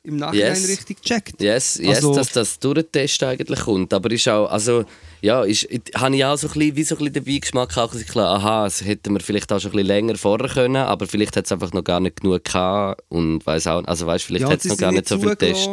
[0.03, 0.69] im Nachhinein Yes.
[0.69, 1.43] richtig gecheckt.
[1.43, 3.93] Yes, yes Also- dass das durch den Test eigentlich kommt.
[3.93, 4.85] Aber ist auch, also,
[5.21, 7.75] ja, ist, ich- habe ich auch so ein bisschen, wie so ein bisschen den Beigeschmack
[7.75, 11.07] dass ich aha, das hätten wir vielleicht auch schon ein bisschen länger vorher können, aber
[11.07, 14.45] vielleicht hat es einfach noch gar nicht genug gehabt und weiß auch, also weißt, vielleicht
[14.45, 15.69] Ja, hat es noch gar nicht so viel Test.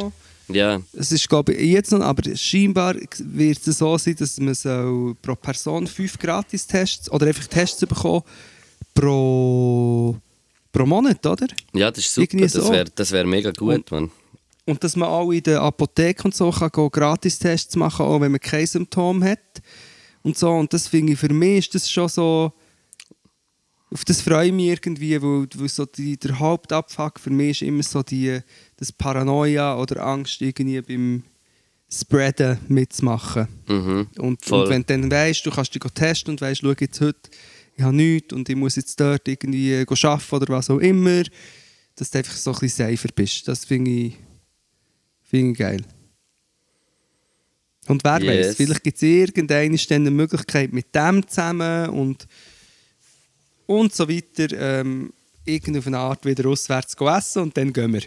[0.53, 4.53] Ja, Es ist, glaube ich, jetzt noch, aber scheinbar wird es so sein, dass man
[4.53, 8.23] so pro Person fünf Gratis-Tests oder einfach Tests bekommen
[8.93, 10.15] pro,
[10.71, 11.47] pro Monat, oder?
[11.73, 12.71] ja, das ist super, Irgendwie das so.
[12.71, 14.11] wäre das wär mega gut, Mann.
[14.65, 18.39] Und dass man auch in der Apotheke und so kann Gratistests machen auch wenn man
[18.39, 19.39] kein Symptom hat.
[20.21, 20.51] Und so.
[20.51, 22.53] Und das finde ich, für mich ist das schon so...
[23.93, 27.67] auf das freue ich mich irgendwie, weil, weil so die, der Hauptabfuck für mich ist
[27.67, 28.39] immer so die,
[28.77, 31.23] das Paranoia oder Angst irgendwie beim
[31.91, 33.47] Spreaden mitzumachen.
[33.67, 34.07] Mhm.
[34.17, 37.19] Und, und wenn du dann weißt, du kannst dich testen und weißt, schau jetzt heute,
[37.75, 41.23] ich habe nichts und ich muss jetzt dort irgendwie arbeiten oder was auch immer,
[41.95, 43.47] dass du einfach so ein bisschen safer bist.
[43.47, 44.17] Das finde ich,
[45.21, 45.81] finde ich geil.
[47.87, 48.47] Und wer Yes.
[48.47, 52.27] weiß, vielleicht gibt es irgendeine eine Möglichkeit mit dem zusammen und,
[53.65, 55.13] und so weiter, ähm,
[55.45, 58.03] irgendwie auf eine Art wieder auswärts essen und dann gehen wir.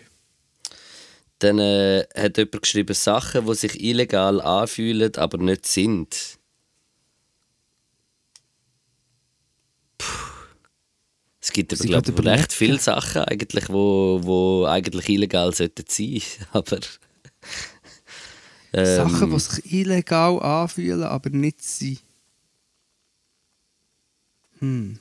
[1.39, 6.39] Dann äh, hat jemand geschrieben, Sachen, die sich illegal anfühlen, aber nicht sind.
[9.99, 10.37] Puh.
[11.47, 15.55] Es gibt aber, Sie glaub, gerade ich, recht viele Sachen, eigentlich, wo, wo eigentlich illegal
[15.55, 16.21] sollten sein.
[16.53, 16.81] Aber.
[18.73, 22.01] ähm, Sachen, die sich illegal anfühlen, aber nicht sind.
[24.59, 24.99] Hm.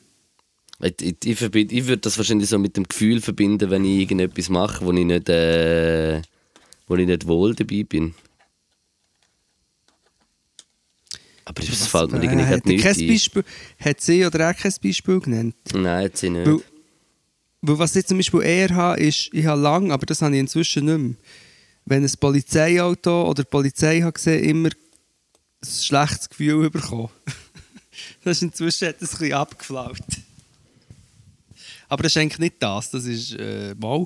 [0.82, 4.50] Ich, ich, verbind- ich würde das wahrscheinlich so mit dem Gefühl verbinden, wenn ich irgendetwas
[4.50, 6.22] mache, wo ich nicht, äh,
[6.88, 8.14] wo ich nicht wohl dabei bin.
[11.46, 13.08] Aber das fällt mir irgendwie Äh, hat nicht kein ein.
[13.08, 13.44] Beispiel,
[13.80, 15.56] Hat sie oder er kein Beispiel genannt?
[15.74, 16.46] Nein, jetzt sie nicht.
[16.48, 16.60] Weil,
[17.62, 20.40] weil was ich zum Beispiel eher habe, ist, ich habe lange, aber das habe ich
[20.40, 21.16] inzwischen nicht mehr,
[21.86, 27.10] wenn ein Polizeiauto oder die Polizei hat gesehen, immer ein schlechtes Gefühl bekommen.
[28.24, 30.00] das ist inzwischen hat das ein bisschen abgeflaut.
[31.90, 34.06] Aber das ist eigentlich nicht das, das ist äh, mal.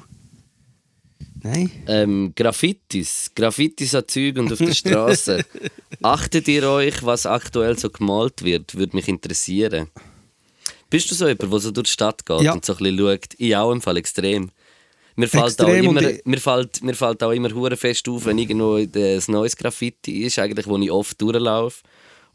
[1.41, 1.71] Nein.
[1.87, 3.31] Ähm, Graffitis.
[3.33, 5.45] Graffitis an Zeug und auf der Straße.
[6.01, 8.75] Achtet ihr euch, was aktuell so gemalt wird?
[8.75, 9.87] Würde mich interessieren.
[10.89, 12.53] Bist du so jemand, der so durch die Stadt geht Ja.
[12.53, 13.29] und so ein bisschen schaut?
[13.37, 14.49] Ich auch im Fall extrem.
[15.15, 18.75] Mir fällt, auch immer, mir, fällt, mir fällt auch immer hure fest auf, wenn irgendwo
[18.75, 21.83] ein neues Graffiti ist, eigentlich, wo ich oft durchlaufe.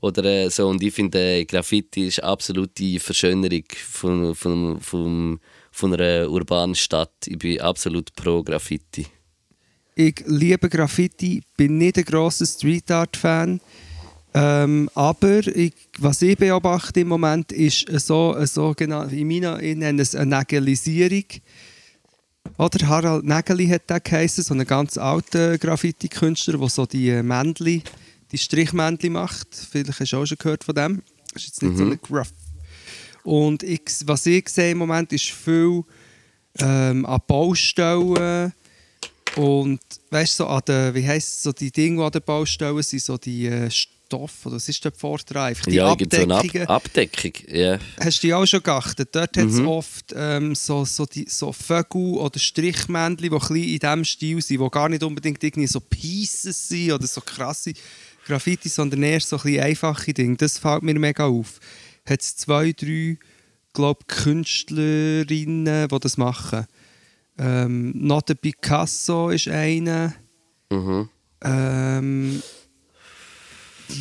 [0.05, 0.68] Oder äh, so.
[0.68, 5.40] Und ich finde, äh, Graffiti ist absolute Verschönerung von, von, von,
[5.72, 7.14] von einer urbanen Stadt.
[7.26, 9.07] Ich bin absolut pro Graffiti.
[9.94, 13.61] Ich liebe Graffiti, bin nicht ein grosser Street Art Fan.
[14.34, 20.05] Ähm, aber ich, was ich beobachte im Moment ist so eine sogenannte, in meiner eine
[20.26, 21.24] Nägelisierung.
[22.59, 27.82] Oder Harald Nägeli hat der geheißen, so ein ganz alter Graffiti-Künstler, der so die Männchen,
[28.32, 29.48] die Strichmännchen macht.
[29.70, 31.02] Vielleicht hast du auch schon gehört von dem.
[31.32, 32.32] Das ist jetzt nicht so ein Graff.
[33.24, 35.82] Und ich, was ich sehe im Moment ist viel
[36.58, 38.52] ähm, an Baustellen
[39.36, 43.02] und weißt so an den, wie heisst so die Dinge, die an den Baustellen sind,
[43.02, 45.64] so die äh, Stoff, oder was ist dort vorne einfach?
[45.66, 46.68] Die ja, irgend so Ab Abdeckungen.
[46.68, 47.32] Abdeckung.
[47.48, 47.78] Ja.
[47.98, 49.08] Hast du die auch schon geachtet?
[49.12, 49.68] Dort hat es Mhm.
[49.68, 54.70] oft ähm, so, so, die, so Vögel oder Strichmännchen, die in diesem Stil sind, die
[54.70, 57.72] gar nicht unbedingt irgendwie so Pieces sind oder so krasse
[58.24, 60.36] Graffiti, sondern eher so ein einfache Dinge.
[60.36, 61.60] Das fällt mir mega auf.
[62.08, 63.18] Hat es zwei, drei,
[63.72, 66.66] glaube Künstlerinnen, die das machen.
[67.38, 70.14] Ähm, Not a Picasso ist eine.
[70.70, 71.08] Mhm.
[71.42, 72.42] Ähm,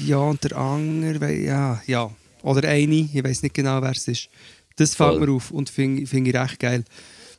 [0.06, 2.12] ja, und der andere, ja, ja.
[2.42, 4.30] Oder eine, ich weiß nicht genau, wer es ist.
[4.76, 5.28] Das fällt Voll.
[5.28, 6.84] mir auf und finde find ich recht geil.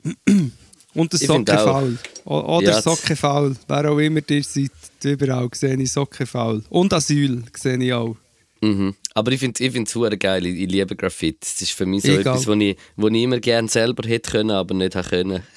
[0.94, 1.26] Und der Ich.
[1.26, 1.98] Sockenfaul.
[2.24, 3.56] O- Oder Ja, das- Sockenfaul.
[3.68, 4.70] Wer auch immer ihr seid,
[5.04, 6.62] überall sehe ich Sockenfaul.
[6.70, 8.16] Und Asyl sehe ich auch.
[8.60, 8.94] Mhm.
[9.12, 10.46] Aber ich finde es ich hure geil.
[10.46, 11.38] Ich, ich liebe Graffiti.
[11.40, 12.20] Das ist für mich so Egal.
[12.34, 15.42] etwas, was ich, wo ich immer gerne selber hätte können, aber nicht habe können.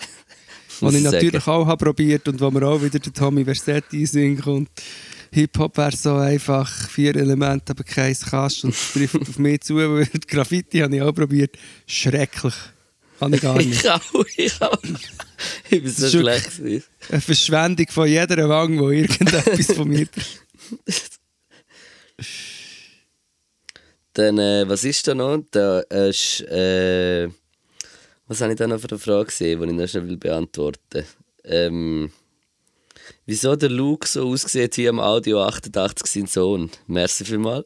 [0.80, 1.16] Was ich sagen.
[1.16, 4.70] natürlich auch habe probiert und wo mir auch wieder der Tommy Versetti singt und
[5.32, 9.76] Hip-Hop wäre so einfach vier Elemente, aber keins kannst und es trifft auf mich zu,
[9.78, 11.58] weil Graffiti habe ich auch probiert.
[11.88, 12.54] Schrecklich.
[13.20, 13.72] Kann ich gar nicht.
[13.72, 14.02] Ich auch,
[14.36, 14.78] ich auch.
[15.70, 16.60] Ich bin so schlecht.
[16.60, 20.08] Eine Verschwendung von jeder Wange, wo irgendetwas von mir...
[24.14, 25.44] Dann, äh, was ist da noch?
[25.52, 27.30] Da ist, äh,
[28.28, 31.06] was habe ich da noch für eine Frage gesehen, die ich noch schnell beantworten will?
[31.44, 32.12] Ähm,
[33.28, 36.72] wieso der Luke so aussieht wie am Audio 88 sein Sohn?
[36.88, 37.66] Merci vielmals.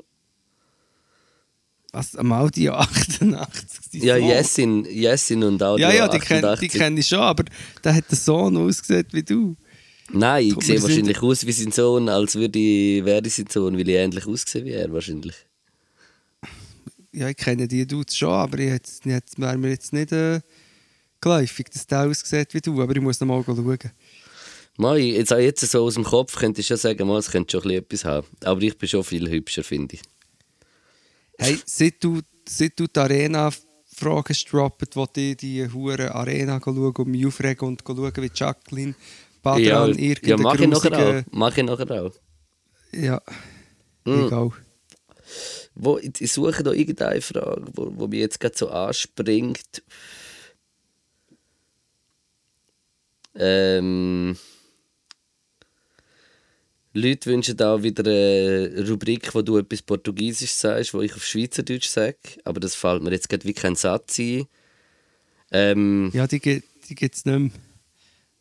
[1.94, 3.92] Was, am Audio 88?
[3.92, 4.16] die Ja.
[4.16, 6.72] Jessin, Jessin und Audio Ja, ja, die kenne 88.
[6.72, 7.44] die kenn ich schon, aber
[7.84, 9.58] der hat den Sohn ausgesehen wie du.
[10.14, 13.78] Nein, ich sehe wahrscheinlich aus wie sein Sohn, als würde ich, wäre ich sein Sohn,
[13.78, 15.36] weil ich ähnlich aussehe wie er wahrscheinlich.
[17.14, 20.40] Ja, ich kenne die Dudes schon, aber ich wäre mir jetzt nicht äh,
[21.20, 23.78] geläufig, dass der aussieht wie du, aber ich muss noch mal schauen.
[24.78, 27.70] Mal, jetzt, jetzt so aus dem Kopf könnte ich schon sagen, mal, es könnte schon
[27.72, 28.28] etwas haben.
[28.46, 30.02] Aber ich bin schon viel hübscher, finde ich.
[31.38, 37.08] Hey, seit du, seit du die Arena-Fragen droppet, wo die die hure Arena schauen und
[37.08, 39.02] mich aufregen und schauen, wie Jacqueline Ja,
[39.42, 41.24] Badran ja irgendeine mach ich nachher auch.
[41.32, 42.14] Mach ich nachher auch.
[42.92, 43.22] Ja,
[44.04, 44.26] Mm.
[44.26, 44.52] egal.
[45.76, 49.84] Wo, ich suche da irgendeine Frage, wo, wo mir jetzt gerade so anspringt.
[53.36, 54.38] Ähm,
[56.94, 61.88] Leute wünschen auch wieder eine Rubrik, wo du etwas Portugiesisch sagst, wo ich auf Schweizerdeutsch
[61.88, 62.18] sage.
[62.44, 64.46] Aber das fällt mir jetzt gerade wie kein Satz ein.
[65.52, 67.52] Ähm, Ja, die, gi- die gibt es nicht mehr.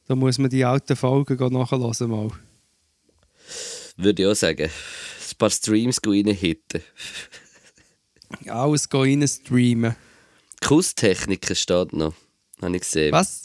[0.08, 2.30] Da muss man die alten Folgen gehen nachhören mal.
[3.96, 4.64] Würde ich auch sagen.
[4.68, 6.82] Ein paar Streams reinhitten.
[8.46, 9.94] Alles gehen rein streamen.
[10.66, 12.14] Kusstechniken steht noch.
[12.60, 13.12] Habe ich gesehen.
[13.12, 13.44] Was?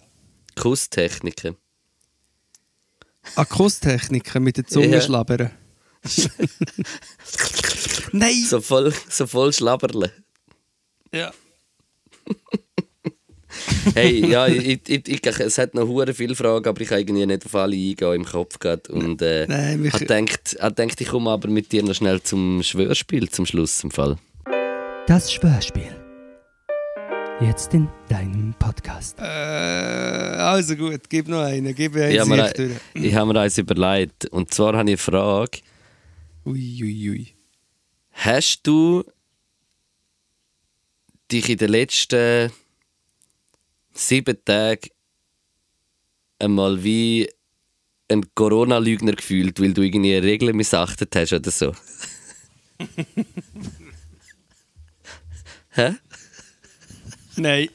[0.56, 1.56] Kusstechniken.
[3.36, 5.02] Akustechniken mit der Zunge Ja.
[5.02, 5.52] schlabbern.
[8.12, 8.44] Nein!
[8.48, 10.12] So voll, so voll schlabberle.
[11.14, 11.32] Ja.
[13.94, 17.26] Hey, ja, ich, ich, ich, es hat noch hure viele Fragen, aber ich kann irgendwie
[17.26, 18.92] nicht auf alle eingehen im Kopf gerade.
[18.92, 22.22] Und äh, Nein, mich- habe gedacht, hab gedacht, ich komme aber mit dir noch schnell
[22.22, 24.18] zum Schwörspiel zum Schluss im Fall.
[25.08, 25.96] Das Schwörspiel.
[27.42, 29.20] Jetzt in deinem Podcast.
[29.20, 31.76] Äh, also gut, gib noch einen.
[31.76, 32.72] Gib einen Ich habe mir, Sieg durch.
[32.94, 34.26] ich habe mir eins überlegt.
[34.28, 35.60] Und zwar habe ich eine Frage.
[36.46, 37.28] Ui, ui, ui.
[38.14, 39.04] Hast du
[41.30, 42.52] dich in den letzten
[43.94, 44.90] sieben Tagen
[46.40, 47.30] einmal wie
[48.10, 51.74] ein Corona-Lügner gefühlt, weil du irgendwie Regeln missachtet hast oder so?
[55.72, 55.96] Hä?
[57.38, 57.70] Nein.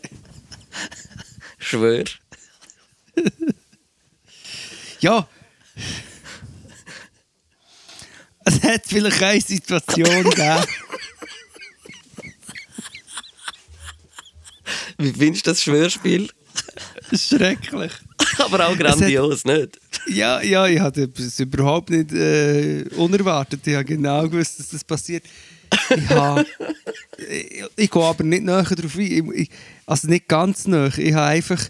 [1.59, 2.05] Schwör.
[5.01, 5.29] Ja.
[8.45, 10.65] Es hat vielleicht eine Situation gegeben.
[14.99, 16.29] Wie findest du das Schwörspiel?
[17.13, 17.93] Schrecklich.
[18.39, 19.81] Aber auch grandios, nicht?
[20.07, 23.67] Ja, ja, ich hatte es überhaupt nicht äh, unerwartet.
[23.67, 25.25] Ich habe genau gewusst, dass das passiert.
[25.97, 26.47] Ich, habe,
[27.19, 29.33] ich, ich gehe aber nicht näher darauf ein.
[29.35, 29.51] Ich,
[29.87, 30.93] also nicht ganz näher.
[30.99, 31.61] Ich habe einfach...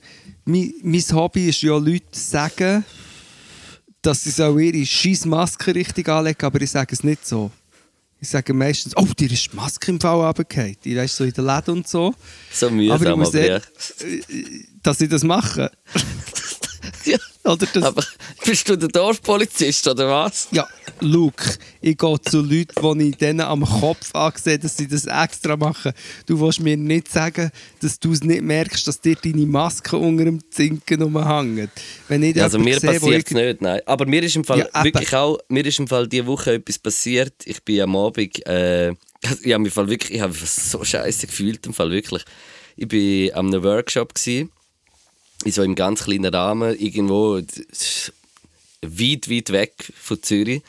[0.46, 2.84] Mein, mein Hobby ist ja, Leute sagen,
[4.02, 7.50] dass sie so ihre scheiß Maske richtig anlegen, aber ich sage es nicht so.
[8.22, 10.76] Ich sage meistens, oh, dir ist die Maske im Fall runtergefallen.
[10.84, 12.14] Die weißt so in den Läden und so.
[12.52, 13.46] So Aber ich mühsam, muss aber, ja.
[13.46, 15.70] ehrlich- Dass ich das mache.
[17.04, 17.18] ja.
[17.44, 18.04] Oder das, Aber
[18.44, 20.48] bist du der Dorfpolizist oder was?
[20.50, 20.68] Ja,
[21.00, 25.56] Luke, ich gehe zu Leuten, die ich denen am Kopf ansehe, dass sie das extra
[25.56, 25.92] machen.
[26.26, 27.50] Du willst mir nicht sagen,
[27.80, 31.70] dass du es nicht merkst, dass dir deine Maske unter dem Zinken rumhängt.
[32.08, 33.80] Wenn ich Also mir passiert es nicht, nein.
[33.86, 36.78] Aber mir ist im Fall Ja, wirklich auch, mir ist im Fall diese Woche etwas
[36.78, 37.32] passiert.
[37.46, 38.90] Ich bin am Abend, äh,
[39.42, 42.22] ich habe mich Fall wirklich, ich habe mich so scheiße gefühlt im Fall wirklich.
[42.76, 44.48] Ich bin an einem Workshop gsi,
[45.44, 47.40] in so einem ganz kleinen Rahmen, irgendwo
[48.82, 50.62] weit, weit weg von Zürich.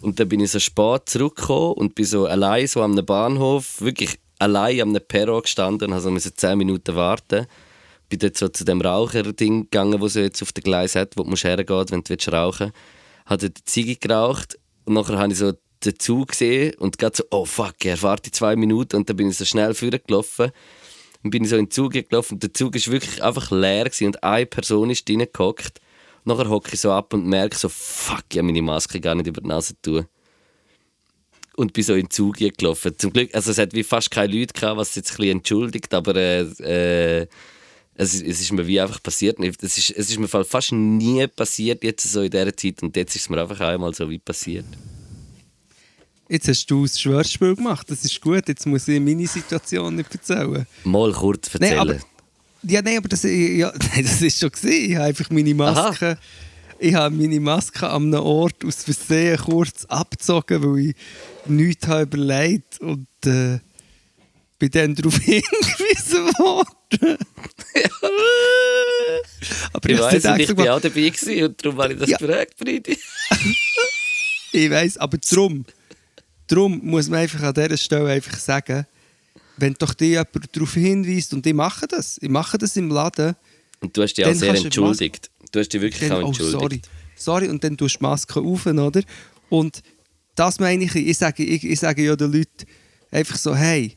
[0.00, 4.18] Und dann bin ich so spät zurückgekommen und bin so allein so am Bahnhof, wirklich
[4.38, 7.46] allein am Perro gestanden und also musste 10 Minuten warten.
[8.08, 11.30] Bin dort so zu dem Raucher-Ding gegangen, so jetzt auf der Gleis hat, wo du
[11.30, 12.74] musst hergehen wenn du rauchen willst.
[13.26, 15.52] Habe dort eine Ziege geraucht und nachher habe ich so
[15.84, 19.28] den Zug gesehen und gerade so, oh fuck, er warte zwei Minuten und dann bin
[19.28, 20.50] ich so schnell vorgelaufen.
[21.22, 23.90] Dann bin ich so in den Zug gelaufen und der Zug war wirklich einfach leer
[24.02, 25.80] und eine Person ist reingehockt.
[26.24, 29.26] Nachher hocke ich so ab und merke so, fuck, ich habe meine Maske gar nicht
[29.26, 30.06] über die Nase tun.
[31.56, 32.96] Und bin so in den Zug gelaufen.
[32.98, 35.92] Zum Glück, also es hat wie fast keine Leute gehabt, was jetzt ein bisschen entschuldigt,
[35.92, 36.40] aber äh,
[37.22, 37.26] äh,
[37.94, 39.38] es, ist- es ist mir wie einfach passiert.
[39.40, 42.94] Es ist, es ist mir fa- fast nie passiert jetzt so in dieser Zeit und
[42.94, 44.66] jetzt ist es mir einfach einmal so wie passiert.
[46.28, 48.46] Jetzt hast du das Schwörspiel gemacht, das ist gut.
[48.48, 50.66] Jetzt muss ich meine Situation nicht erzählen.
[50.84, 51.80] Mal kurz Nein, erzählen.
[51.80, 51.94] aber,
[52.64, 54.90] ja, nein, aber das, ja, nein, das ist schon gesehen.
[54.90, 56.18] Ich habe einfach meine Maske,
[56.78, 60.94] ich habe meine Maske an einem Ort aus Versehen kurz abgezogen, weil ich
[61.46, 63.58] nichts habe überlegt und äh,
[64.58, 67.16] bin dann darauf hingewiesen worden.
[69.72, 70.68] aber ich ich extra bin gemacht.
[70.68, 72.16] auch dabei gewesen und darum habe ich das Ja.
[72.18, 72.98] gefragt, Bridi.
[74.52, 75.64] Ich weiß, aber drum,
[76.48, 78.86] drum muss man einfach an dieser Stelle einfach sagen,
[79.56, 83.36] wenn doch dich jemand darauf hinweist und ich mache das, ich mache das im Laden,
[83.80, 85.30] Und du hast dich auch sehr entschuldigt.
[85.52, 86.60] Du hast dich wirklich dann, auch oh entschuldigt.
[86.60, 86.80] sorry,
[87.16, 89.02] sorry, und dann tust du die Maske auf, oder?
[89.48, 89.82] Und
[90.34, 92.66] das meine ich, ich sage, ich, ich sage ja den Leuten
[93.10, 93.96] einfach so, hey,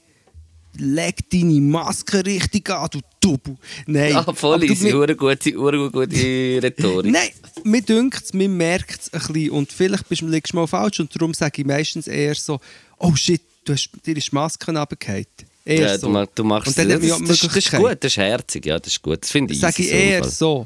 [0.77, 3.57] leg deine Maske richtig an, du Double.
[3.85, 7.11] Nein, Ah, voll easy, mir- hure gute, hure gute Rhetorik.
[7.11, 7.29] Nein,
[7.63, 9.51] mir dünkt es, man merkt es ein bisschen.
[9.51, 10.99] Und vielleicht bist du liegst du mal falsch.
[10.99, 12.59] Und darum sage ich meistens eher so:
[12.97, 15.25] Oh shit, du hast, dir ist die Maske runtergefallen.
[15.63, 16.11] Eher Ja, so.
[16.11, 18.79] du, du machst Und dann das, das, das, das ist gut, das ist herzig, ja,
[18.79, 19.21] das ist gut.
[19.21, 20.65] Das finde ich Sage ich eher so.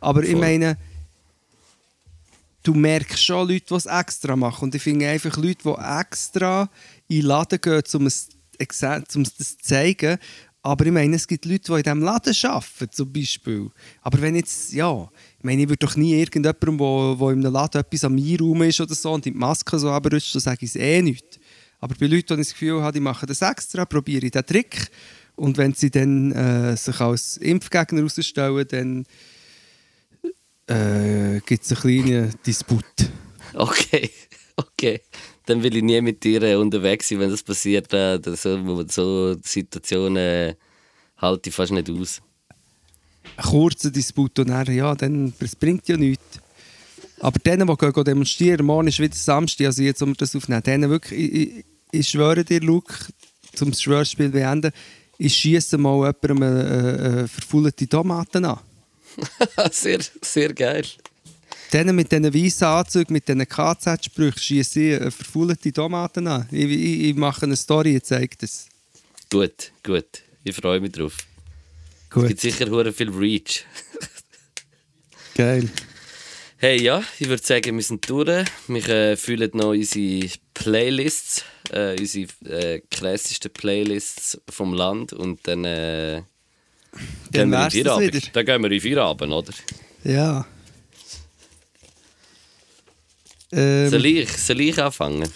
[0.00, 0.40] Aber ich Voll.
[0.40, 0.78] meine,
[2.62, 4.64] du merkst schon Leute, die es extra machen.
[4.64, 6.70] Und ich finde einfach Leute, die extra
[7.08, 8.28] in den Laden gehen, um es,
[9.14, 10.18] um das zu zeigen.
[10.62, 13.70] Aber ich meine, es gibt Leute, die in diesem Laden arbeiten, zum Beispiel.
[14.02, 15.08] Aber wenn jetzt, ja,
[15.38, 18.62] ich meine, ich würde doch nie irgendjemandem, der, der in einem Laden etwas am Einraum
[18.62, 21.40] ist oder so und die Maske so abrutscht, so sage ich es eh nicht.
[21.78, 24.44] Aber bei Leuten, die ich das Gefühl habe, die machen das extra, probiere ich den
[24.44, 24.90] Trick.
[25.34, 28.66] Und wenn sie dann äh, sich als Impfgegner herausstellen,
[30.68, 32.84] dann äh, gibt es einen kleinen Disput.
[33.54, 34.10] Okay,
[34.56, 35.00] okay.
[35.50, 37.90] Dann will ich nie mit dir äh, unterwegs sein, wenn das passiert.
[37.90, 40.54] So, so Situationen äh,
[41.16, 42.22] halte ich fast nicht aus.
[43.36, 46.38] Ein kurzer Disput und dann, ja, dann, das bringt ja nichts.
[47.18, 50.88] Aber denen, die gehen, demonstrieren, morgen ist wieder Samstag, also jetzt, um das aufzunehmen, denen
[50.88, 52.94] wirklich, ich, ich, schwöre dir, Luke,
[53.52, 54.70] zum Schwörspiel beenden,
[55.18, 58.60] ich schiesse mal jemandem eine, eine, eine verfaulte Tomaten an.
[59.72, 60.84] sehr, sehr geil.
[61.72, 66.48] Denen mit diesen weißen Anzügen, mit diesen KZ-Sprüchen, schiesse ich eine verfaulte Tomaten an.
[66.50, 68.66] Ich, ich, ich mache eine Story, ich zeige das.
[69.30, 70.22] Gut, gut.
[70.42, 71.16] Ich freue mich drauf.
[71.16, 73.64] Es Gut, gibt sicher viel Reach.
[75.36, 75.68] geil.
[76.56, 78.44] Hey, ja, ich würde sagen, wir sind durch.
[78.66, 85.64] Wir äh, füllen noch unsere Playlists, äh, unsere äh, krassesten Playlists vom Land und dann,
[85.64, 86.22] äh,
[87.30, 88.14] Dann gehen wir in Feierabend.
[88.14, 88.26] wieder.
[88.32, 89.52] Dann gehen wir in Feierabend, oder?
[90.04, 90.46] Ja.
[93.52, 95.28] Ähm, Soll, ich, soll ich anfangen?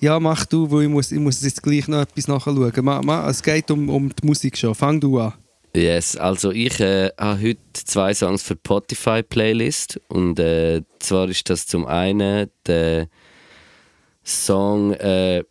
[0.00, 2.72] Ja, mach du, weil ich muss, ich muss jetzt gleich noch etwas nachschauen.
[2.82, 4.74] Ma, ma, es geht um, um die Musik schon.
[4.74, 5.34] Fang du an.
[5.74, 11.48] Yes, also ich äh, habe heute zwei Songs für die Spotify-Playlist und äh, zwar ist
[11.48, 13.08] das zum einen der
[14.22, 15.44] Song äh,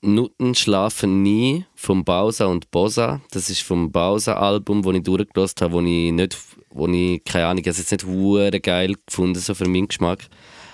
[0.00, 3.20] Nutten schlafen nie vom Bausa und Bosa.
[3.30, 6.38] Das ist vom Bausa-Album, das ich durchgelassen habe, wo ich nicht,
[6.70, 10.28] wo ich, keine Ahnung, es jetzt nicht hure geil gefunden, so für meinen Geschmack.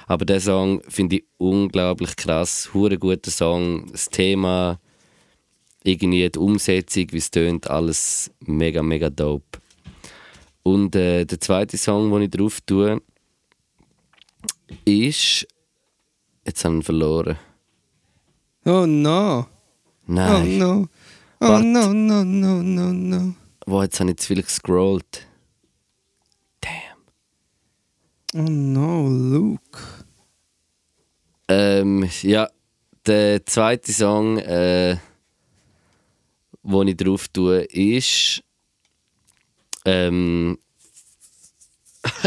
[0.08, 3.86] Aber der Song finde ich unglaublich krass, hure guter Song.
[3.92, 4.80] Das Thema,
[5.84, 9.60] irgendwie die Umsetzung, wie es tönt, alles mega, mega dope.
[10.62, 13.02] Und äh, der zweite Song, den ich drauf tue,
[14.86, 15.46] ist.
[16.46, 17.38] Jetzt haben wir ihn verloren.
[18.64, 19.40] Oh no.
[19.40, 19.46] Oh
[20.06, 20.58] Nein.
[20.58, 20.88] no.
[21.40, 21.66] Oh Warte.
[21.66, 23.34] no, no, no, no, no.
[23.66, 25.26] Wo jetzt habe ich zu viel gescrollt.
[26.62, 28.46] Damn.
[28.46, 29.97] Oh no, Luke.
[31.48, 32.48] Ähm, ja,
[33.06, 34.96] der zweite Song, äh,
[36.62, 38.42] wo ich drauf tue, ist.
[39.86, 40.58] Ähm,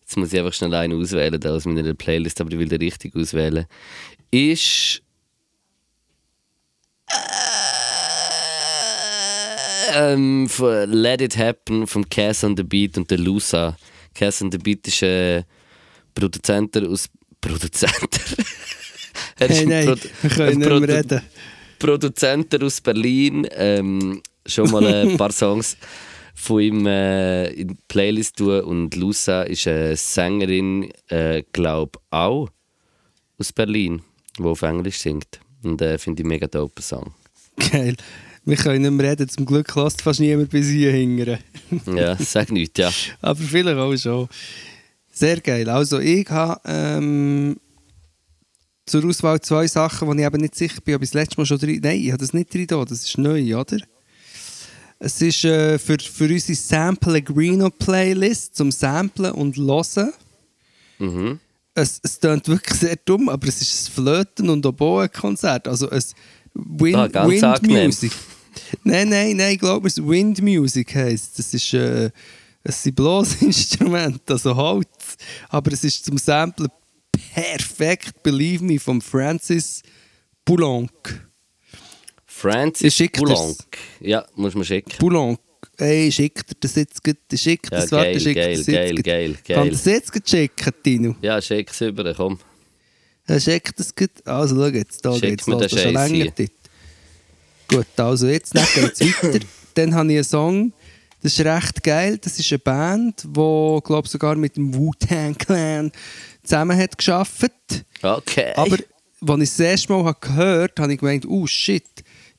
[0.00, 3.14] jetzt muss ich einfach schnell einen auswählen aus meiner Playlist, aber ich will den richtig
[3.14, 3.66] auswählen.
[4.32, 5.02] Ist.
[9.92, 13.76] Ähm, von Let It Happen von Cass on the Beat und der Lusa.
[14.14, 15.44] Cass on the Beat ist ein
[16.14, 17.08] Produzent aus.
[17.40, 17.92] Produzent?
[19.38, 21.20] Er ist Hey, ein nein, Produ- wir können nicht mehr reden.
[21.78, 23.46] Produzent aus Berlin.
[23.52, 25.76] Ähm, schon mal ein paar Songs
[26.34, 28.60] von ihm äh, in die Playlist tun.
[28.60, 32.48] Und Lusa ist eine Sängerin, äh, glaube auch
[33.38, 34.02] aus Berlin,
[34.38, 35.40] die auf Englisch singt.
[35.62, 37.14] Und äh, finde ich mega dope Song.
[37.72, 37.96] Geil.
[38.44, 39.28] Wir können nicht mehr reden.
[39.28, 41.38] Zum Glück lässt fast niemand bis hier hingern.
[41.86, 42.90] Ja, sag nichts, ja.
[43.22, 44.28] Aber vielleicht auch schon.
[45.20, 45.68] Sehr geil.
[45.68, 47.56] Also ich habe ähm,
[48.86, 51.44] zur Auswahl zwei Sachen, wo ich eben nicht sicher bin, ob ich das letzte Mal
[51.44, 51.78] schon drin...
[51.82, 52.82] Nein, ich habe das nicht drin da.
[52.86, 53.76] Das ist neu, oder?
[54.98, 60.14] Es ist äh, für, für unsere Sample Playlist zum Samplen und Hören.
[60.98, 61.38] Mhm.
[61.74, 65.68] Es, es klingt wirklich sehr dumm, aber es ist ein Flöten- und Oboe-Konzert.
[65.68, 66.02] Also ein
[66.54, 67.86] Wind, Ah, ganz Wind angenehm.
[67.86, 68.12] Music.
[68.84, 71.38] Nein, nein, nein, ich glaube, es Wind Music heisst.
[71.38, 72.10] Das ist äh,
[72.62, 74.86] es sind bloß Instrumente, also Holz.
[75.48, 76.68] Aber es ist zum Samplen
[77.34, 79.82] perfekt, believe me, von Francis
[80.44, 80.90] Poulenc.
[82.26, 82.96] Francis.
[83.12, 83.56] Poulenc.
[84.00, 84.92] Ja, muss man schicken.
[84.98, 85.38] Poulenc.
[85.76, 87.16] Ey, schickt er das jetzt gut?
[87.34, 89.70] Schickt Ja, das, warte, geil, schickt geil, das jetzt geil, geil, Kann geil.
[89.70, 91.16] das jetzt gut schicken, Tino?
[91.22, 92.38] Ja, schick es über, komm.
[93.26, 94.10] Er schickt das gut.
[94.26, 96.50] Also schau jetzt, da Das ist schon länger dort.
[97.68, 99.46] Gut, also jetzt geht es weiter.
[99.74, 100.72] Dann habe ich einen Song,
[101.22, 102.18] das ist recht geil.
[102.18, 105.92] Das ist eine Band, die, glaube sogar mit dem Wu-Tang Clan
[106.42, 107.52] zusammen hat geschafft.
[108.02, 108.52] Okay.
[108.56, 108.76] Aber
[109.28, 111.84] als ich das erste Mal habe gehört habe, habe ich gemeint, oh shit,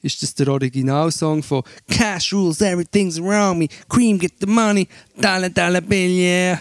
[0.02, 5.50] ist das der Originalsong von Cash Rules, Everything's Around Me, Cream Get the Money, Dollar
[5.50, 6.60] Dollar Bill, yeah.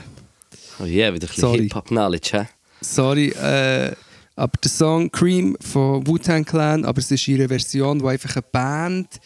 [0.78, 1.55] oh yeah, wieder ein bisschen.
[1.55, 2.48] Hip-Hop-Knowledge, hä?
[2.82, 3.94] Sorry, äh,
[4.36, 8.44] aber der Song Cream von Wu-Tang Clan, aber es ist ihre Version, wo einfach eine
[8.52, 9.20] Band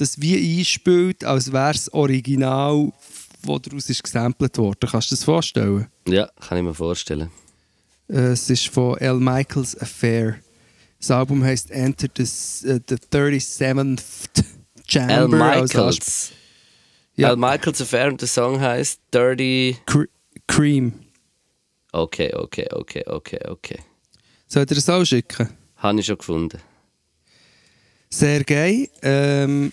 [0.00, 2.92] das wie einspielt, als wäre es Original,
[3.42, 4.88] wo daraus ist gesampelt worden.
[4.90, 5.86] Kannst du das vorstellen?
[6.08, 7.30] Ja, kann ich mir vorstellen.
[8.08, 9.14] Äh, es ist von L.
[9.14, 10.36] Michaels Affair.
[10.98, 12.22] Das Album heißt Enter the,
[12.68, 14.44] äh, the 37th
[14.86, 15.40] Chamber.
[15.42, 16.32] Al als Asp- Michaels.
[17.16, 17.28] Ja.
[17.30, 19.76] Al Michaels Affair und der Song heißt Dirty.
[19.86, 20.06] Cre
[20.46, 20.92] Cream.
[21.92, 23.78] Okay, okay, okay, okay, okay.
[24.46, 25.48] Soll ich dir das auch schicken?
[25.76, 26.58] Habe ich schon gefunden.
[28.10, 28.88] Sehr geil.
[29.02, 29.72] Ähm,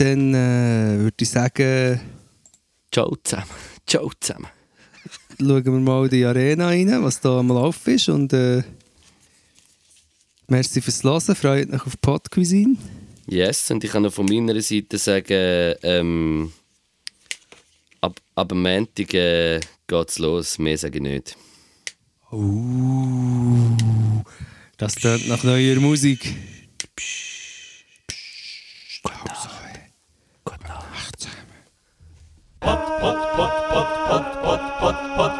[0.00, 2.00] dann äh, würde ich sagen,
[2.92, 3.50] Ciao zusammen.
[3.86, 4.48] Ciao zusammen.
[5.38, 8.08] schauen wir mal in die Arena rein, was da am Laufen ist.
[8.08, 8.62] Und äh,
[10.48, 11.36] merci fürs Hören.
[11.36, 12.76] Freut euch auf Podcuisine.
[13.26, 16.52] Yes, und ich kann noch von meiner Seite sagen, ähm,
[18.00, 20.58] ab, ab dem Montag äh, geht's los.
[20.58, 21.36] Mehr sage ich nicht.
[22.32, 23.76] Uh,
[24.78, 26.34] das tönt nach neuer Musik.
[33.00, 35.39] pot pot pot pot pot pot pot.